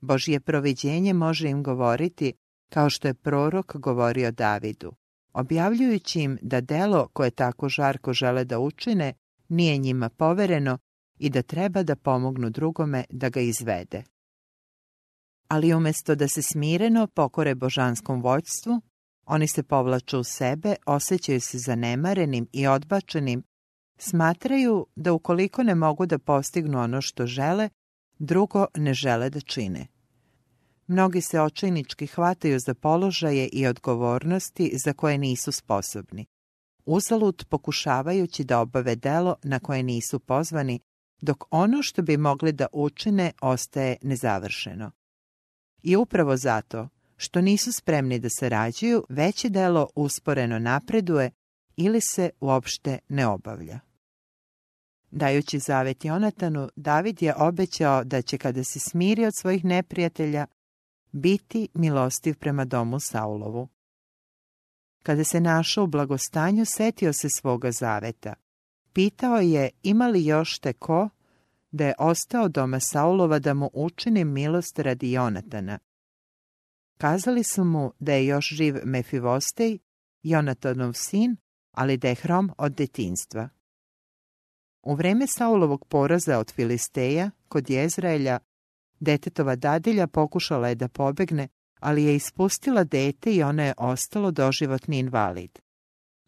Božje 0.01 0.39
proviđenje 0.39 1.13
može 1.13 1.49
im 1.49 1.63
govoriti 1.63 2.33
kao 2.69 2.89
što 2.89 3.07
je 3.07 3.13
prorok 3.13 3.75
govorio 3.77 4.31
Davidu, 4.31 4.91
objavljujući 5.33 6.21
im 6.21 6.37
da 6.41 6.61
delo 6.61 7.07
koje 7.13 7.31
tako 7.31 7.69
žarko 7.69 8.13
žele 8.13 8.45
da 8.45 8.59
učine 8.59 9.13
nije 9.49 9.77
njima 9.77 10.09
povereno 10.09 10.77
i 11.19 11.29
da 11.29 11.41
treba 11.41 11.83
da 11.83 11.95
pomognu 11.95 12.49
drugome 12.49 13.03
da 13.09 13.29
ga 13.29 13.39
izvede. 13.39 14.03
Ali 15.51 15.73
umjesto 15.73 16.15
da 16.15 16.27
se 16.27 16.41
smireno 16.41 17.07
pokore 17.07 17.55
božanskom 17.55 18.21
vođstvu, 18.21 18.81
oni 19.25 19.47
se 19.47 19.63
povlaču 19.63 20.19
u 20.19 20.23
sebe, 20.23 20.75
osjećaju 20.85 21.41
se 21.41 21.57
zanemarenim 21.57 22.47
i 22.51 22.67
odbačenim, 22.67 23.43
smatraju 23.97 24.87
da 24.95 25.13
ukoliko 25.13 25.63
ne 25.63 25.75
mogu 25.75 26.05
da 26.05 26.19
postignu 26.19 26.79
ono 26.79 27.01
što 27.01 27.25
žele, 27.25 27.69
drugo 28.19 28.65
ne 28.77 28.93
žele 28.93 29.29
da 29.29 29.41
čine. 29.41 29.87
Mnogi 30.87 31.21
se 31.21 31.41
očajnički 31.41 32.07
hvataju 32.07 32.59
za 32.59 32.73
položaje 32.73 33.49
i 33.53 33.67
odgovornosti 33.67 34.71
za 34.85 34.93
koje 34.93 35.17
nisu 35.17 35.51
sposobni. 35.51 36.25
Uzalud 36.85 37.45
pokušavajući 37.49 38.43
da 38.43 38.59
obave 38.59 38.95
delo 38.95 39.35
na 39.43 39.59
koje 39.59 39.83
nisu 39.83 40.19
pozvani, 40.19 40.79
dok 41.21 41.43
ono 41.49 41.81
što 41.81 42.01
bi 42.01 42.17
mogli 42.17 42.51
da 42.51 42.67
učine 42.73 43.31
ostaje 43.41 43.97
nezavršeno. 44.01 44.91
I 45.83 45.95
upravo 45.95 46.37
zato 46.37 46.89
što 47.17 47.41
nisu 47.41 47.71
spremni 47.71 48.19
da 48.19 48.29
se 48.29 48.49
rađuju, 48.49 49.03
veće 49.09 49.49
delo 49.49 49.87
usporeno 49.95 50.59
napreduje 50.59 51.31
ili 51.75 52.01
se 52.01 52.29
uopšte 52.39 52.99
ne 53.09 53.27
obavlja. 53.27 53.79
Dajući 55.11 55.59
zavet 55.59 56.05
Jonatanu, 56.05 56.69
David 56.75 57.21
je 57.21 57.35
obećao 57.35 58.03
da 58.03 58.21
će 58.21 58.37
kada 58.37 58.63
se 58.63 58.79
smiri 58.79 59.25
od 59.25 59.33
svojih 59.39 59.65
neprijatelja, 59.65 60.45
biti 61.11 61.67
milostiv 61.73 62.37
prema 62.37 62.65
domu 62.65 62.99
Saulovu. 62.99 63.67
Kada 65.03 65.23
se 65.23 65.41
našao 65.41 65.83
u 65.83 65.87
blagostanju, 65.87 66.65
setio 66.65 67.13
se 67.13 67.27
svoga 67.29 67.71
zaveta. 67.71 68.33
Pitao 68.93 69.37
je 69.37 69.69
ima 69.83 70.07
li 70.07 70.25
još 70.25 70.59
te 70.59 70.73
ko 70.73 71.09
da 71.71 71.85
je 71.85 71.93
ostao 71.99 72.49
doma 72.49 72.79
Saulova 72.79 73.39
da 73.39 73.53
mu 73.53 73.69
učini 73.73 74.25
milost 74.25 74.79
radi 74.79 75.11
Jonatana. 75.11 75.79
Kazali 76.97 77.43
su 77.43 77.63
mu 77.63 77.91
da 77.99 78.13
je 78.13 78.25
još 78.25 78.47
živ 78.47 78.75
Mefivostej, 78.83 79.79
Jonatanov 80.23 80.93
sin, 80.93 81.37
ali 81.71 81.97
da 81.97 82.07
je 82.07 82.15
hrom 82.15 82.51
od 82.57 82.71
detinstva. 82.71 83.49
U 84.83 84.95
vreme 84.95 85.27
Saulovog 85.27 85.85
poraza 85.85 86.39
od 86.39 86.51
Filisteja, 86.51 87.31
kod 87.47 87.69
Jezraelja, 87.69 88.39
Detetova 89.01 89.55
dadilja 89.55 90.07
pokušala 90.07 90.67
je 90.67 90.75
da 90.75 90.87
pobegne, 90.87 91.47
ali 91.79 92.03
je 92.03 92.15
ispustila 92.15 92.83
dete 92.83 93.33
i 93.33 93.43
ona 93.43 93.63
je 93.63 93.73
ostalo 93.77 94.31
doživotni 94.31 94.99
invalid. 94.99 95.59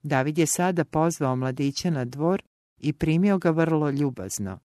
David 0.03 0.37
je 0.37 0.45
sada 0.45 0.85
pozvao 0.85 1.35
mladića 1.35 1.89
na 1.89 2.05
dvor 2.05 2.43
i 2.77 2.93
primio 2.93 3.37
ga 3.37 3.49
vrlo 3.49 3.89
ljubazno. 3.89 4.59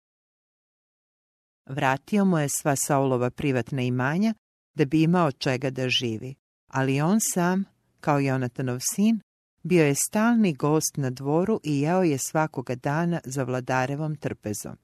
Vratio 1.68 2.24
mu 2.24 2.38
je 2.38 2.48
sva 2.48 2.76
Saulova 2.76 3.30
privatna 3.30 3.82
imanja 3.82 4.34
da 4.74 4.84
bi 4.84 5.02
imao 5.02 5.32
čega 5.32 5.70
da 5.70 5.88
živi, 5.88 6.34
ali 6.66 7.00
on 7.00 7.18
sam, 7.34 7.64
kao 8.00 8.20
Jonatanov 8.20 8.78
sin, 8.94 9.20
bio 9.62 9.84
je 9.84 9.94
stalni 9.94 10.54
gost 10.54 10.96
na 10.96 11.10
dvoru 11.10 11.60
i 11.64 11.80
jeo 11.80 12.02
je 12.02 12.18
svakoga 12.18 12.74
dana 12.74 13.20
za 13.24 13.42
vladarevom 13.42 14.16
trpezom. 14.16 14.76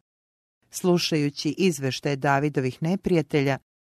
Slušajući 0.71 1.55
izveštaje 1.59 2.17
Davidovih 2.17 2.83
neprijatelja, 2.83 3.59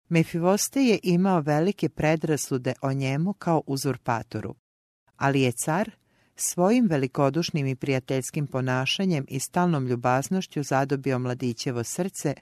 Mefivoste 0.10 0.84
je 0.84 1.00
imao 1.04 1.40
velike 1.40 1.90
predrasude 1.90 2.74
o 2.82 2.94
njemu 2.94 3.34
kao 3.34 3.64
uzurpatoru, 3.68 4.56
ali 5.18 5.42
je 5.42 5.52
car 5.52 5.92
svojim 6.36 6.88
velikodušnim 6.88 7.68
i 7.68 7.76
prijateljskim 7.76 8.48
ponašanjem 8.48 9.26
i 9.28 9.40
stalnom 9.40 9.88
ljubaznošću 9.88 10.64
zadobio 10.64 11.20
mladićevo 11.20 11.84
srce, 11.84 12.34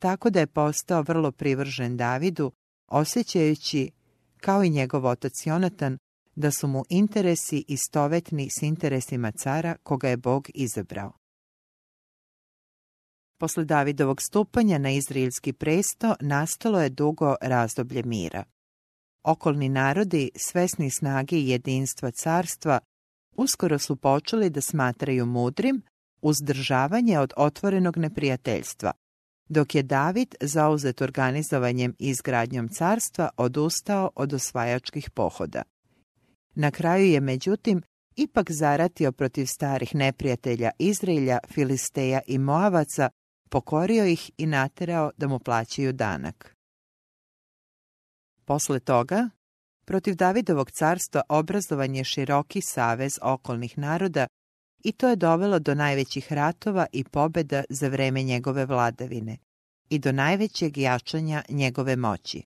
tako 0.00 0.30
da 0.30 0.40
je 0.40 0.46
postao 0.46 1.02
vrlo 1.02 1.32
privržen 1.32 1.96
Davidu, 1.96 2.52
osjećajući, 2.88 3.90
kao 4.40 4.64
i 4.64 4.70
njegov 4.70 5.06
otac 5.06 5.46
Jonatan, 5.46 5.98
da 6.36 6.50
su 6.50 6.68
mu 6.68 6.84
interesi 6.88 7.64
istovetni 7.68 8.48
s 8.50 8.62
interesima 8.62 9.30
cara 9.32 9.76
koga 9.82 10.08
je 10.08 10.16
Bog 10.16 10.48
izabrao. 10.54 11.12
Posle 13.40 13.64
Davidovog 13.64 14.22
stupanja 14.22 14.78
na 14.78 14.90
izraelski 14.90 15.52
presto 15.52 16.14
nastalo 16.20 16.82
je 16.82 16.88
dugo 16.88 17.36
razdoblje 17.40 18.02
mira. 18.02 18.44
Okolni 19.24 19.68
narodi, 19.68 20.30
svesni 20.36 20.90
snage 20.90 21.36
i 21.36 21.48
jedinstva 21.48 22.10
carstva, 22.10 22.78
uskoro 23.36 23.78
su 23.78 23.96
počeli 23.96 24.50
da 24.50 24.60
smatraju 24.60 25.26
mudrim 25.26 25.82
uzdržavanje 26.22 27.18
od 27.18 27.32
otvorenog 27.36 27.96
neprijateljstva, 27.96 28.92
dok 29.50 29.74
je 29.74 29.82
David, 29.82 30.34
zauzet 30.40 31.02
organizovanjem 31.02 31.94
i 31.98 32.08
izgradnjom 32.08 32.68
carstva, 32.68 33.30
odustao 33.36 34.10
od 34.16 34.32
osvajačkih 34.32 35.10
pohoda. 35.10 35.62
Na 36.54 36.70
kraju 36.70 37.06
je, 37.06 37.20
međutim, 37.20 37.82
ipak 38.16 38.50
zaratio 38.50 39.12
protiv 39.12 39.46
starih 39.46 39.94
neprijatelja 39.94 40.70
Izraelja, 40.78 41.38
Filisteja 41.48 42.20
i 42.26 42.38
Moavaca, 42.38 43.08
pokorio 43.48 44.04
ih 44.04 44.30
i 44.36 44.46
naterao 44.46 45.10
da 45.16 45.28
mu 45.28 45.38
plaćaju 45.38 45.92
danak. 45.92 46.56
Posle 48.44 48.80
toga, 48.80 49.28
protiv 49.84 50.14
Davidovog 50.14 50.70
carstva 50.70 51.22
obrazovan 51.28 51.94
je 51.94 52.04
široki 52.04 52.60
savez 52.60 53.18
okolnih 53.22 53.78
naroda 53.78 54.26
i 54.84 54.92
to 54.92 55.08
je 55.08 55.16
dovelo 55.16 55.58
do 55.58 55.74
najvećih 55.74 56.32
ratova 56.32 56.86
i 56.92 57.04
pobeda 57.04 57.64
za 57.68 57.88
vreme 57.88 58.22
njegove 58.22 58.66
vladavine 58.66 59.36
i 59.90 59.98
do 59.98 60.12
najvećeg 60.12 60.78
jačanja 60.78 61.42
njegove 61.48 61.96
moći. 61.96 62.42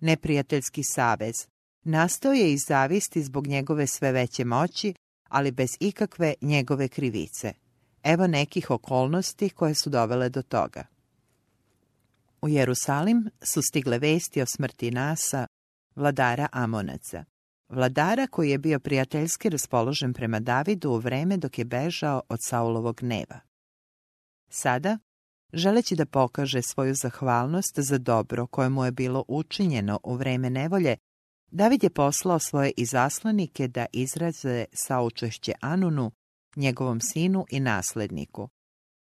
Neprijateljski 0.00 0.82
savez 0.82 1.34
nastao 1.84 2.32
je 2.32 2.52
iz 2.52 2.60
zavisti 2.68 3.22
zbog 3.22 3.46
njegove 3.46 3.86
sve 3.86 4.12
veće 4.12 4.44
moći, 4.44 4.94
ali 5.28 5.50
bez 5.50 5.68
ikakve 5.80 6.34
njegove 6.40 6.88
krivice. 6.88 7.52
Evo 8.02 8.26
nekih 8.26 8.70
okolnosti 8.70 9.50
koje 9.50 9.74
su 9.74 9.90
dovele 9.90 10.28
do 10.28 10.42
toga. 10.42 10.84
U 12.42 12.48
Jerusalim 12.48 13.30
su 13.42 13.62
stigle 13.62 13.98
vesti 13.98 14.42
o 14.42 14.46
smrti 14.46 14.90
Nasa, 14.90 15.46
vladara 15.96 16.48
Amonaca. 16.52 17.24
Vladara 17.72 18.26
koji 18.26 18.50
je 18.50 18.58
bio 18.58 18.80
prijateljski 18.80 19.50
raspoložen 19.50 20.12
prema 20.12 20.40
Davidu 20.40 20.90
u 20.90 20.98
vreme 20.98 21.36
dok 21.36 21.58
je 21.58 21.64
bežao 21.64 22.22
od 22.28 22.38
Saulovog 22.42 22.96
gneva. 22.96 23.40
Sada, 24.50 24.98
želeći 25.52 25.96
da 25.96 26.06
pokaže 26.06 26.62
svoju 26.62 26.94
zahvalnost 26.94 27.78
za 27.78 27.98
dobro 27.98 28.46
koje 28.46 28.68
mu 28.68 28.84
je 28.84 28.92
bilo 28.92 29.24
učinjeno 29.28 30.00
u 30.02 30.14
vreme 30.14 30.50
nevolje, 30.50 30.96
David 31.50 31.84
je 31.84 31.90
poslao 31.90 32.38
svoje 32.38 32.72
izaslanike 32.76 33.68
da 33.68 33.86
izraze 33.92 34.64
saučešće 34.72 35.52
Anunu, 35.60 36.10
njegovom 36.56 37.00
sinu 37.00 37.46
i 37.50 37.60
nasledniku. 37.60 38.48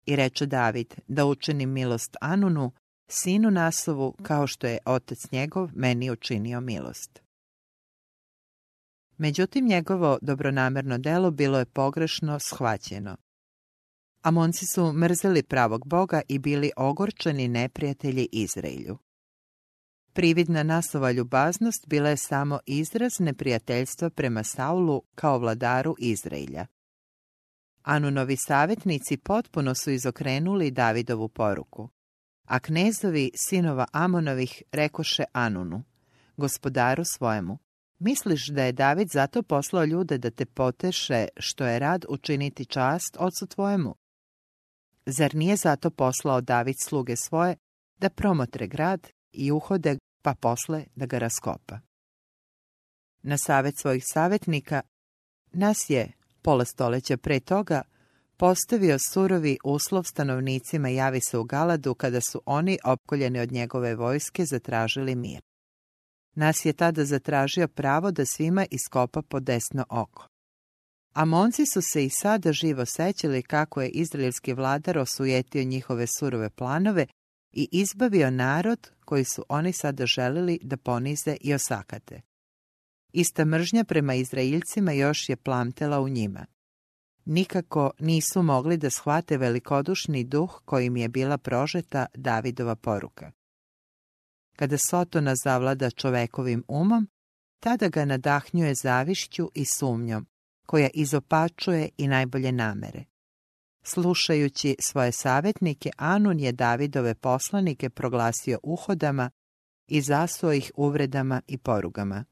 I 0.06 0.16
reče 0.16 0.46
David 0.46 0.94
da 1.08 1.26
učini 1.26 1.66
milost 1.66 2.16
Anunu, 2.20 2.72
sinu 3.08 3.50
Nasovu, 3.50 4.14
kao 4.22 4.46
što 4.46 4.66
je 4.66 4.78
otac 4.86 5.18
njegov 5.32 5.70
meni 5.74 6.10
učinio 6.10 6.60
milost. 6.60 7.22
Međutim, 9.22 9.66
njegovo 9.66 10.18
dobronamerno 10.22 10.98
delo 10.98 11.30
bilo 11.30 11.58
je 11.58 11.64
pogrešno 11.64 12.38
shvaćeno. 12.38 13.16
Amonci 14.22 14.66
su 14.74 14.92
mrzeli 14.92 15.42
pravog 15.42 15.86
Boga 15.86 16.20
i 16.28 16.38
bili 16.38 16.70
ogorčeni 16.76 17.48
neprijatelji 17.48 18.28
Izraelju. 18.32 18.98
Prividna 20.12 20.62
nasova 20.62 21.12
ljubaznost 21.12 21.86
bila 21.86 22.08
je 22.08 22.16
samo 22.16 22.58
izraz 22.66 23.12
neprijateljstva 23.18 24.10
prema 24.10 24.44
Saulu 24.44 25.02
kao 25.14 25.38
vladaru 25.38 25.94
Izraelja. 25.98 26.66
Anunovi 27.82 28.36
savjetnici 28.36 29.16
potpuno 29.16 29.74
su 29.74 29.90
izokrenuli 29.90 30.70
Davidovu 30.70 31.28
poruku, 31.28 31.88
a 32.44 32.60
knezovi 32.60 33.30
sinova 33.34 33.86
Amonovih 33.92 34.62
rekoše 34.72 35.24
Anunu, 35.32 35.82
gospodaru 36.36 37.02
svojemu, 37.04 37.58
misliš 38.02 38.46
da 38.46 38.64
je 38.64 38.72
David 38.72 39.08
zato 39.12 39.42
poslao 39.42 39.84
ljude 39.84 40.18
da 40.18 40.30
te 40.30 40.46
poteše 40.46 41.28
što 41.36 41.64
je 41.64 41.78
rad 41.78 42.04
učiniti 42.08 42.64
čast 42.64 43.16
ocu 43.20 43.46
tvojemu? 43.46 43.94
Zar 45.06 45.34
nije 45.34 45.56
zato 45.56 45.90
poslao 45.90 46.40
David 46.40 46.76
sluge 46.84 47.16
svoje 47.16 47.56
da 47.98 48.08
promotre 48.08 48.66
grad 48.66 49.08
i 49.32 49.52
uhode 49.52 49.98
pa 50.22 50.34
posle 50.34 50.84
da 50.94 51.06
ga 51.06 51.18
raskopa? 51.18 51.80
Na 53.22 53.38
savjet 53.38 53.78
svojih 53.78 54.02
savjetnika 54.06 54.82
nas 55.52 55.78
je, 55.88 56.12
pola 56.42 56.64
stoleća 56.64 57.16
pre 57.16 57.40
toga, 57.40 57.82
postavio 58.36 58.98
surovi 58.98 59.58
uslov 59.64 60.02
stanovnicima 60.04 60.88
javi 60.88 61.20
se 61.20 61.38
u 61.38 61.44
Galadu 61.44 61.94
kada 61.94 62.20
su 62.20 62.42
oni, 62.46 62.78
opkoljeni 62.84 63.40
od 63.40 63.52
njegove 63.52 63.94
vojske, 63.94 64.44
zatražili 64.44 65.14
mir. 65.14 65.51
Nas 66.34 66.64
je 66.64 66.72
tada 66.72 67.04
zatražio 67.04 67.68
pravo 67.68 68.10
da 68.10 68.26
svima 68.26 68.66
iskopa 68.70 69.22
po 69.22 69.40
desno 69.40 69.84
oko. 69.88 70.26
Amonci 71.12 71.66
su 71.66 71.82
se 71.82 72.04
i 72.04 72.10
sada 72.10 72.52
živo 72.52 72.86
sećali 72.86 73.42
kako 73.42 73.82
je 73.82 73.88
izraelski 73.88 74.52
vladar 74.52 74.98
osujetio 74.98 75.64
njihove 75.64 76.06
surove 76.18 76.50
planove 76.50 77.06
i 77.52 77.68
izbavio 77.72 78.30
narod 78.30 78.90
koji 79.04 79.24
su 79.24 79.44
oni 79.48 79.72
sada 79.72 80.06
želili 80.06 80.58
da 80.62 80.76
ponize 80.76 81.36
i 81.40 81.54
osakate. 81.54 82.20
Ista 83.12 83.44
mržnja 83.44 83.84
prema 83.84 84.14
Izraelcima 84.14 84.92
još 84.92 85.28
je 85.28 85.36
plamtela 85.36 86.00
u 86.00 86.08
njima. 86.08 86.46
Nikako 87.24 87.90
nisu 87.98 88.42
mogli 88.42 88.76
da 88.76 88.90
shvate 88.90 89.36
velikodušni 89.38 90.24
duh 90.24 90.60
kojim 90.64 90.96
je 90.96 91.08
bila 91.08 91.38
prožeta 91.38 92.06
Davidova 92.14 92.76
poruka. 92.76 93.32
Kada 94.56 94.78
Sotona 94.78 95.34
zavlada 95.44 95.90
čovekovim 95.90 96.64
umom, 96.68 97.08
tada 97.60 97.88
ga 97.88 98.04
nadahnjuje 98.04 98.74
zavišću 98.74 99.50
i 99.54 99.64
sumnjom, 99.64 100.26
koja 100.66 100.88
izopačuje 100.94 101.88
i 101.96 102.08
najbolje 102.08 102.52
namere. 102.52 103.04
Slušajući 103.82 104.76
svoje 104.90 105.12
savjetnike, 105.12 105.90
Anun 105.96 106.40
je 106.40 106.52
Davidove 106.52 107.14
poslanike 107.14 107.90
proglasio 107.90 108.58
uhodama 108.62 109.30
i 109.88 110.00
zasuo 110.00 110.52
ih 110.52 110.72
uvredama 110.76 111.40
i 111.46 111.58
porugama. 111.58 112.24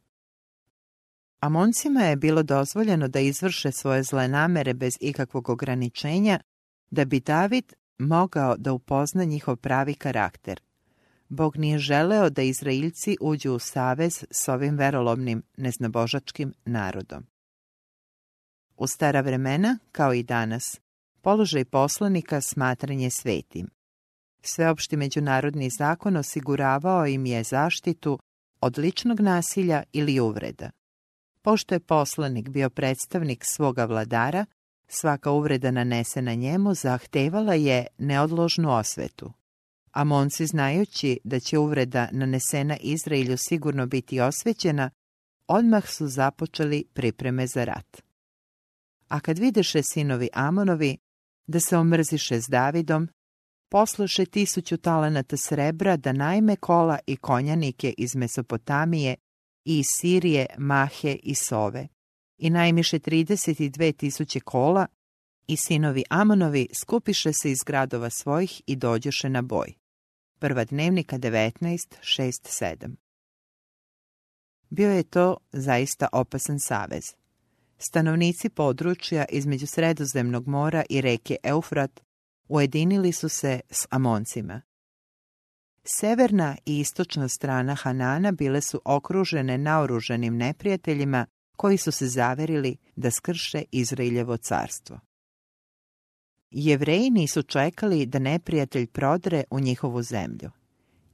Amoncima 1.40 2.00
je 2.00 2.16
bilo 2.16 2.42
dozvoljeno 2.42 3.09
da 3.09 3.20
izvrše 3.20 3.72
svoje 3.72 4.02
zle 4.02 4.28
namere 4.28 4.74
bez 4.74 4.92
ikakvog 5.00 5.48
ograničenja, 5.48 6.40
da 6.90 7.04
bi 7.04 7.20
David 7.20 7.72
mogao 7.98 8.56
da 8.56 8.72
upozna 8.72 9.24
njihov 9.24 9.56
pravi 9.56 9.94
karakter. 9.94 10.61
Bog 11.31 11.57
nije 11.57 11.79
želeo 11.79 12.31
da 12.31 12.43
Izraelci 12.43 13.16
uđu 13.21 13.53
u 13.53 13.59
savez 13.59 14.25
s 14.31 14.49
ovim 14.49 14.77
verolomnim, 14.77 15.43
neznabožačkim 15.57 16.55
narodom. 16.64 17.27
U 18.77 18.87
stara 18.87 19.21
vremena, 19.21 19.79
kao 19.93 20.14
i 20.14 20.23
danas, 20.23 20.81
položaj 21.23 21.64
poslanika 21.64 22.40
smatranje 22.40 23.11
svetim. 23.11 23.69
Sveopšti 24.43 24.97
međunarodni 24.97 25.71
zakon 25.79 26.16
osiguravao 26.16 27.07
im 27.07 27.27
je 27.27 27.45
zaštitu 27.45 28.19
od 28.61 28.79
ličnog 28.79 29.21
nasilja 29.21 29.83
ili 29.93 30.21
uvreda. 30.21 30.71
Pošto 31.43 31.75
je 31.75 31.81
poslanik 31.81 32.49
bio 32.49 32.71
predstavnik 32.71 33.45
svoga 33.45 33.85
vladara, 33.85 34.47
svaka 34.88 35.31
uvreda 35.31 35.71
nanesena 35.71 36.35
njemu 36.35 36.75
zahtevala 36.75 37.55
je 37.55 37.87
neodložnu 37.99 38.77
osvetu. 38.77 39.33
Amonci 39.92 40.46
znajući 40.46 41.18
da 41.24 41.40
će 41.40 41.59
uvreda 41.59 42.09
nanesena 42.12 42.76
Izraelju 42.81 43.37
sigurno 43.38 43.87
biti 43.87 44.20
osvećena, 44.20 44.90
odmah 45.46 45.87
su 45.87 46.09
započeli 46.09 46.85
pripreme 46.94 47.46
za 47.46 47.64
rat. 47.64 48.03
A 49.09 49.20
kad 49.20 49.38
videše 49.38 49.83
sinovi 49.83 50.29
Amonovi 50.33 50.96
da 51.46 51.61
se 51.61 51.76
omrziše 51.76 52.40
s 52.40 52.44
Davidom, 52.48 53.09
posluše 53.70 54.26
tisuću 54.26 54.76
talenata 54.76 55.37
srebra 55.37 55.96
da 55.96 56.12
najme 56.12 56.57
kola 56.57 56.98
i 57.07 57.16
konjanike 57.16 57.94
iz 57.98 58.16
Mesopotamije 58.16 59.16
i 59.64 59.79
iz 59.79 59.87
Sirije, 60.00 60.46
Mahe 60.59 61.16
i 61.22 61.35
Sove 61.35 61.88
i 62.38 62.50
najmiše 62.50 62.98
32 62.98 63.96
tisuće 63.96 64.40
kola 64.40 64.87
i 65.51 65.57
sinovi 65.57 66.05
Amonovi 66.11 66.69
skupiše 66.81 67.33
se 67.33 67.51
iz 67.51 67.59
gradova 67.67 68.11
svojih 68.11 68.63
i 68.67 68.77
dođoše 68.77 69.29
na 69.29 69.43
boj. 69.43 69.75
Prva 70.39 70.65
dnevnika 70.65 71.19
19, 71.19 71.53
6, 72.01 72.31
7. 72.63 72.95
Bio 74.69 74.91
je 74.91 75.03
to 75.03 75.37
zaista 75.53 76.09
opasan 76.13 76.59
savez. 76.61 77.03
Stanovnici 77.79 78.49
područja 78.49 79.25
između 79.31 79.67
Sredozemnog 79.67 80.49
mora 80.49 80.85
i 80.91 81.01
reke 81.01 81.37
Eufrat 81.43 82.01
ujedinili 82.49 83.13
su 83.13 83.29
se 83.29 83.61
s 83.71 83.87
Amoncima. 83.91 84.63
Severna 85.85 86.57
i 86.67 86.81
istočna 86.81 87.29
strana 87.29 87.75
Hanana 87.75 88.33
bile 88.33 88.61
su 88.61 88.83
okružene 88.85 89.59
naoruženim 89.59 90.37
neprijateljima 90.37 91.27
koji 91.57 91.77
su 91.77 91.93
se 91.93 92.07
zaverili 92.07 92.77
da 92.97 93.11
skrše 93.11 93.63
Izraeljevo 93.73 94.37
carstvo. 94.37 95.10
Jevreji 96.51 97.11
nisu 97.11 97.43
čekali 97.43 98.07
da 98.07 98.19
neprijatelj 98.19 98.87
prodre 98.87 99.45
u 99.51 99.61
njihovu 99.61 100.03
zemlju. 100.03 100.51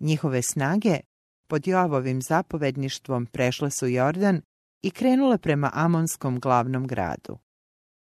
Njihove 0.01 0.43
snage 0.43 1.01
pod 1.49 1.67
Jovovim 1.67 2.23
zapovedništvom 2.23 3.27
prešle 3.27 3.71
su 3.71 3.89
Jordan 3.89 4.41
i 4.83 4.91
krenule 4.91 5.39
prema 5.39 5.71
Amonskom 5.75 6.41
glavnom 6.41 6.87
gradu. 6.87 7.39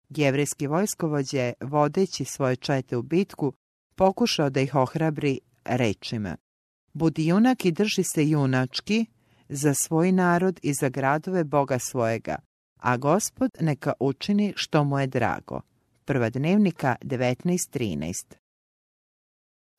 Jevrejski 0.10 0.68
vojskovođe, 0.68 1.54
vodeći 1.62 2.26
svoje 2.26 2.56
čete 2.56 2.98
u 2.98 3.02
bitku, 3.02 3.54
pokušao 3.96 4.50
da 4.50 4.62
ih 4.62 4.76
ohrabri 4.76 5.40
rečima. 5.66 6.38
Budi 6.94 7.28
junak 7.28 7.66
i 7.66 7.72
drži 7.72 8.04
se 8.04 8.30
junački 8.30 9.06
za 9.50 9.74
svoj 9.74 10.12
narod 10.12 10.60
i 10.64 10.74
za 10.74 10.90
gradove 10.90 11.44
Boga 11.44 11.80
svojega, 11.80 12.36
a 12.78 12.98
gospod 12.98 13.52
neka 13.60 13.94
učini 14.00 14.54
što 14.56 14.84
mu 14.84 15.00
je 15.00 15.08
drago. 15.08 15.62
Prva 16.06 16.30
dnevnika 16.30 16.96
19.13 17.02 18.34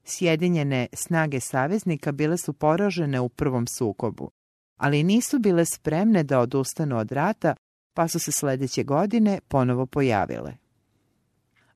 Sjedinjene 0.05 0.87
snage 0.93 1.41
saveznika 1.41 2.13
bile 2.13 2.39
su 2.39 2.53
poražene 2.53 3.21
u 3.21 3.29
prvom 3.29 3.67
sukobu, 3.67 4.31
ali 4.77 5.03
nisu 5.03 5.39
bile 5.39 5.65
spremne 5.65 6.23
da 6.23 6.41
odustanu 6.41 6.99
od 6.99 7.13
rata, 7.13 7.55
pa 7.95 8.09
su 8.09 8.19
se 8.19 8.33
sledeće 8.33 8.83
godine 8.83 9.41
ponovo 9.49 9.87
pojavile. 9.87 10.57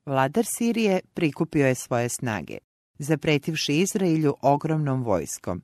Vladar 0.07 0.45
Sirije 0.47 1.01
prikupio 1.15 1.67
je 1.67 1.75
svoje 1.75 2.09
snage, 2.09 2.59
zapretivši 2.99 3.75
Izraelju 3.81 4.35
ogromnom 4.43 5.03
vojskom. 5.03 5.63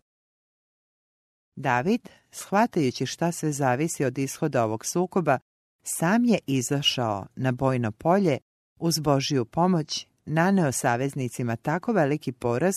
David, 1.57 2.09
shvatajući 2.31 3.07
šta 3.07 3.33
sve 3.33 3.53
zavisi 3.53 4.05
od 4.05 4.19
ishoda 4.19 4.65
ovog 4.65 4.87
sukoba, 4.87 5.39
sam 5.83 6.25
je 6.25 6.39
izašao 6.47 7.27
na 7.37 7.53
bojno 7.53 7.93
polje 7.93 8.39
uz 8.85 8.99
Božiju 8.99 9.45
pomoć 9.45 10.07
naneo 10.25 10.73
saveznicima 10.73 11.57
tako 11.57 11.93
veliki 11.93 12.33
poraz 12.33 12.75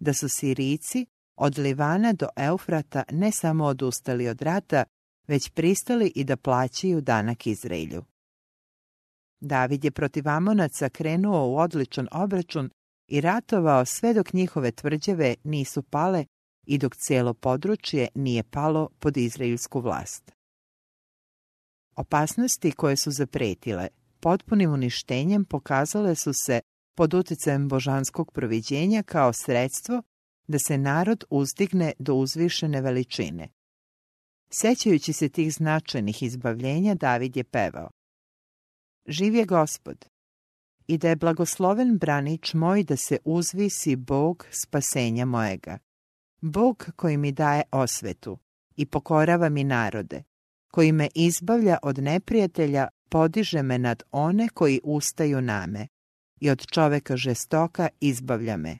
da 0.00 0.14
su 0.14 0.28
Sirijci 0.28 1.06
od 1.36 1.58
Livana 1.58 2.12
do 2.12 2.28
Eufrata 2.36 3.02
ne 3.10 3.32
samo 3.32 3.64
odustali 3.64 4.28
od 4.28 4.42
rata, 4.42 4.84
već 5.28 5.50
pristali 5.50 6.12
i 6.14 6.24
da 6.24 6.36
plaćaju 6.36 7.00
danak 7.00 7.46
Izraelju. 7.46 8.04
David 9.40 9.84
je 9.84 9.90
protiv 9.90 10.28
Amonaca 10.28 10.88
krenuo 10.88 11.48
u 11.48 11.56
odličan 11.56 12.08
obračun 12.12 12.70
i 13.08 13.20
ratovao 13.20 13.84
sve 13.84 14.14
dok 14.14 14.32
njihove 14.32 14.70
tvrđave 14.70 15.34
nisu 15.44 15.82
pale 15.82 16.24
i 16.66 16.78
dok 16.78 16.96
cijelo 16.96 17.34
područje 17.34 18.08
nije 18.14 18.42
palo 18.42 18.88
pod 18.98 19.16
izraelsku 19.16 19.80
vlast. 19.80 20.32
Opasnosti 21.96 22.72
koje 22.72 22.96
su 22.96 23.10
zapretile 23.10 23.88
potpunim 24.26 24.72
uništenjem 24.72 25.44
pokazale 25.44 26.14
su 26.14 26.32
se 26.46 26.60
pod 26.96 27.14
utjecajem 27.14 27.68
božanskog 27.68 28.32
proviđenja 28.32 29.02
kao 29.02 29.32
sredstvo 29.32 30.02
da 30.48 30.58
se 30.58 30.78
narod 30.78 31.24
uzdigne 31.30 31.92
do 31.98 32.14
uzvišene 32.14 32.80
veličine. 32.80 33.48
Sećajući 34.50 35.12
se 35.12 35.28
tih 35.28 35.52
značajnih 35.54 36.22
izbavljenja, 36.22 36.94
David 36.94 37.36
je 37.36 37.44
pevao. 37.44 37.90
Živ 39.06 39.34
je 39.34 39.44
gospod, 39.44 40.04
i 40.86 40.98
da 40.98 41.08
je 41.08 41.16
blagosloven 41.16 41.98
branič 41.98 42.54
moj 42.54 42.82
da 42.82 42.96
se 42.96 43.18
uzvisi 43.24 43.96
Bog 43.96 44.46
spasenja 44.50 45.24
mojega. 45.24 45.78
Bog 46.40 46.86
koji 46.96 47.16
mi 47.16 47.32
daje 47.32 47.62
osvetu 47.72 48.38
i 48.76 48.86
pokorava 48.86 49.48
mi 49.48 49.64
narode, 49.64 50.22
koji 50.68 50.92
me 50.92 51.08
izbavlja 51.14 51.78
od 51.82 51.98
neprijatelja, 51.98 52.88
podiže 53.08 53.62
me 53.62 53.78
nad 53.78 54.02
one 54.12 54.48
koji 54.48 54.80
ustaju 54.84 55.40
name 55.40 55.86
i 56.40 56.50
od 56.50 56.66
čoveka 56.66 57.16
žestoka 57.16 57.88
izbavlja 58.00 58.56
me. 58.56 58.78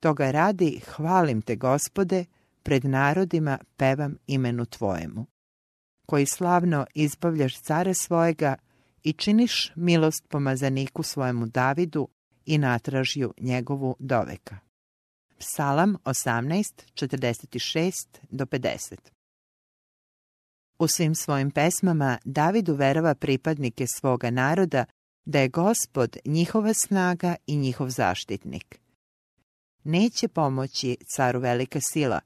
Toga 0.00 0.30
radi, 0.30 0.80
hvalim 0.86 1.42
te, 1.42 1.56
gospode, 1.56 2.24
pred 2.62 2.84
narodima 2.84 3.58
pevam 3.76 4.16
imenu 4.26 4.66
tvojemu, 4.66 5.26
koji 6.06 6.26
slavno 6.26 6.86
izbavljaš 6.94 7.60
care 7.60 7.94
svojega 7.94 8.56
i 9.02 9.12
činiš 9.12 9.72
milost 9.74 10.28
pomazaniku 10.28 11.02
svojemu 11.02 11.46
Davidu 11.46 12.08
i 12.46 12.58
natražju 12.58 13.34
njegovu 13.40 13.96
doveka. 13.98 14.58
Psalam 15.38 15.96
18, 16.04 16.62
46 16.94 17.92
do 18.30 18.44
50 18.44 19.13
U 20.78 20.88
svim 20.88 21.14
svojim 21.14 21.50
pesmama 21.50 22.18
David 22.24 22.68
uverava 22.68 23.14
pripadnike 23.14 23.86
svoga 23.86 24.30
naroda 24.30 24.84
da 25.24 25.40
je 25.40 25.48
gospod 25.48 26.16
njihova 26.24 26.72
snaga 26.74 27.36
i 27.46 27.56
njihov 27.56 27.88
zaštitnik. 27.88 28.80
Neće 29.84 30.28
pomoći 30.28 30.96
caru 31.16 31.40
velika 31.40 31.78
sila, 31.82 32.20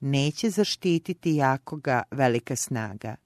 neće 0.00 0.50
zaštititi 0.50 1.34
jakoga 1.34 2.02
velika 2.10 2.56
snaga. 2.56 3.16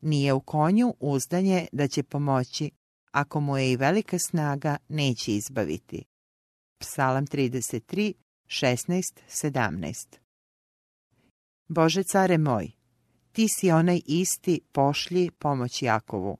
Nije 0.00 0.32
u 0.32 0.40
konju 0.40 0.94
uzdanje 1.00 1.66
da 1.72 1.88
će 1.88 2.02
pomoći, 2.02 2.70
ako 3.10 3.40
mu 3.40 3.58
je 3.58 3.72
i 3.72 3.76
velika 3.76 4.18
snaga, 4.18 4.76
neće 4.88 5.32
izbaviti. 5.32 6.04
Psalam 6.78 7.26
33, 7.26 8.12
16, 8.46 9.02
17 9.28 10.22
Bože 11.68 12.02
care 12.02 12.38
moj, 12.38 12.70
ti 13.32 13.46
si 13.48 13.70
onaj 13.70 14.00
isti 14.06 14.60
pošlji 14.72 15.30
pomoć 15.30 15.82
Jakovu. 15.82 16.38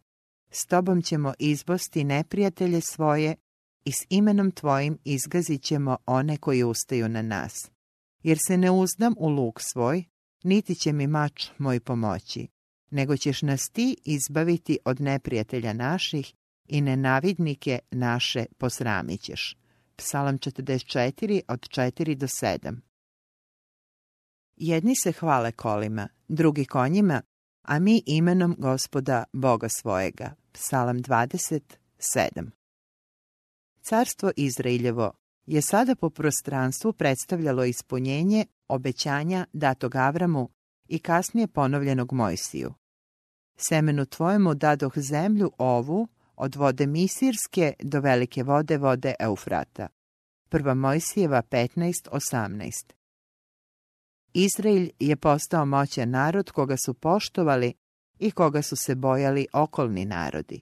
S 0.50 0.66
tobom 0.66 1.02
ćemo 1.02 1.34
izbosti 1.38 2.04
neprijatelje 2.04 2.80
svoje 2.80 3.36
i 3.84 3.92
s 3.92 4.06
imenom 4.10 4.50
tvojim 4.50 4.98
izgazit 5.04 5.62
ćemo 5.62 5.96
one 6.06 6.36
koji 6.36 6.64
ustaju 6.64 7.08
na 7.08 7.22
nas. 7.22 7.70
Jer 8.22 8.38
se 8.46 8.56
ne 8.56 8.70
uzdam 8.70 9.14
u 9.18 9.28
luk 9.28 9.60
svoj, 9.60 10.04
niti 10.44 10.74
će 10.74 10.92
mi 10.92 11.06
mač 11.06 11.46
moj 11.58 11.80
pomoći, 11.80 12.48
nego 12.90 13.16
ćeš 13.16 13.42
nas 13.42 13.68
ti 13.68 13.96
izbaviti 14.04 14.78
od 14.84 15.00
neprijatelja 15.00 15.72
naših 15.72 16.34
i 16.68 16.80
nenavidnike 16.80 17.78
naše 17.90 18.44
posramit 18.58 19.20
ćeš. 19.20 19.56
Psalam 19.96 20.38
44 20.38 21.40
od 21.48 21.60
4 21.60 22.14
do 22.14 22.26
7 22.26 22.91
Jedni 24.56 24.94
se 24.96 25.12
hvale 25.12 25.52
kolima, 25.52 26.08
drugi 26.28 26.64
konjima, 26.64 27.22
a 27.62 27.78
mi 27.78 28.02
imenom 28.06 28.56
gospoda 28.58 29.24
Boga 29.32 29.68
svojega. 29.68 30.34
Psalam 30.52 30.98
27 30.98 32.50
Carstvo 33.82 34.30
Izraeljevo 34.36 35.12
je 35.46 35.62
sada 35.62 35.94
po 35.94 36.10
prostranstvu 36.10 36.92
predstavljalo 36.92 37.64
ispunjenje 37.64 38.46
obećanja 38.68 39.46
datog 39.52 39.96
Avramu 39.96 40.48
i 40.88 40.98
kasnije 40.98 41.46
ponovljenog 41.46 42.12
Mojsiju. 42.12 42.74
Semenu 43.56 44.06
tvojemu 44.06 44.54
dadoh 44.54 44.98
zemlju 44.98 45.50
ovu, 45.58 46.08
od 46.36 46.56
vode 46.56 46.86
Misirske 46.86 47.74
do 47.82 48.00
velike 48.00 48.42
vode 48.42 48.78
vode 48.78 49.14
Eufrata. 49.20 49.88
Prva 50.48 50.74
Mojsijeva 50.74 51.42
15.18 51.42 53.01
Izrael 54.34 54.88
je 54.98 55.16
postao 55.16 55.66
moćan 55.66 56.10
narod 56.10 56.50
koga 56.50 56.76
su 56.76 56.94
poštovali 56.94 57.72
i 58.18 58.30
koga 58.30 58.62
su 58.62 58.76
se 58.76 58.94
bojali 58.94 59.46
okolni 59.52 60.04
narodi. 60.04 60.60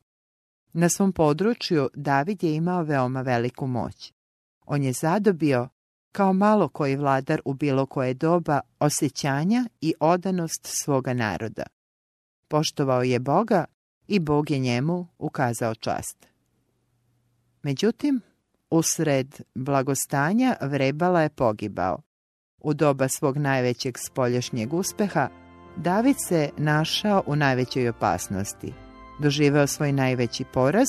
Na 0.72 0.88
svom 0.88 1.12
području 1.12 1.88
David 1.94 2.42
je 2.42 2.54
imao 2.54 2.82
veoma 2.82 3.20
veliku 3.22 3.66
moć. 3.66 4.12
On 4.66 4.82
je 4.82 4.92
zadobio 4.92 5.68
kao 6.12 6.32
malo 6.32 6.68
koji 6.68 6.96
vladar 6.96 7.40
u 7.44 7.54
bilo 7.54 7.86
koje 7.86 8.14
doba 8.14 8.60
osjećanja 8.78 9.64
i 9.80 9.94
odanost 10.00 10.60
svoga 10.64 11.14
naroda. 11.14 11.62
Poštovao 12.48 13.02
je 13.02 13.18
Boga 13.18 13.64
i 14.08 14.18
Bog 14.18 14.50
je 14.50 14.58
njemu 14.58 15.06
ukazao 15.18 15.74
čast. 15.74 16.26
Međutim, 17.62 18.20
usred 18.70 19.40
blagostanja 19.54 20.56
Vrebala 20.60 21.22
je 21.22 21.28
pogibao. 21.28 22.02
U 22.60 22.74
doba 22.74 23.08
svog 23.08 23.36
najvećeg 23.36 23.98
spoljašnjeg 23.98 24.74
uspeha, 24.74 25.28
David 25.76 26.16
se 26.28 26.50
našao 26.56 27.22
u 27.26 27.36
najvećoj 27.36 27.88
opasnosti, 27.88 28.72
doživeo 29.18 29.66
svoj 29.66 29.92
najveći 29.92 30.44
poraz 30.44 30.88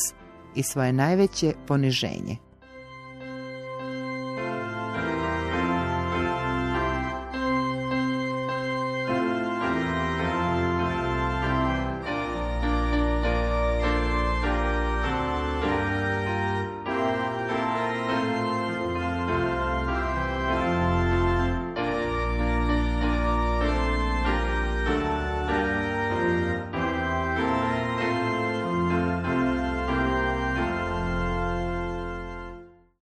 i 0.55 0.63
svoje 0.63 0.93
najveće 0.93 1.53
poniženje. 1.67 2.50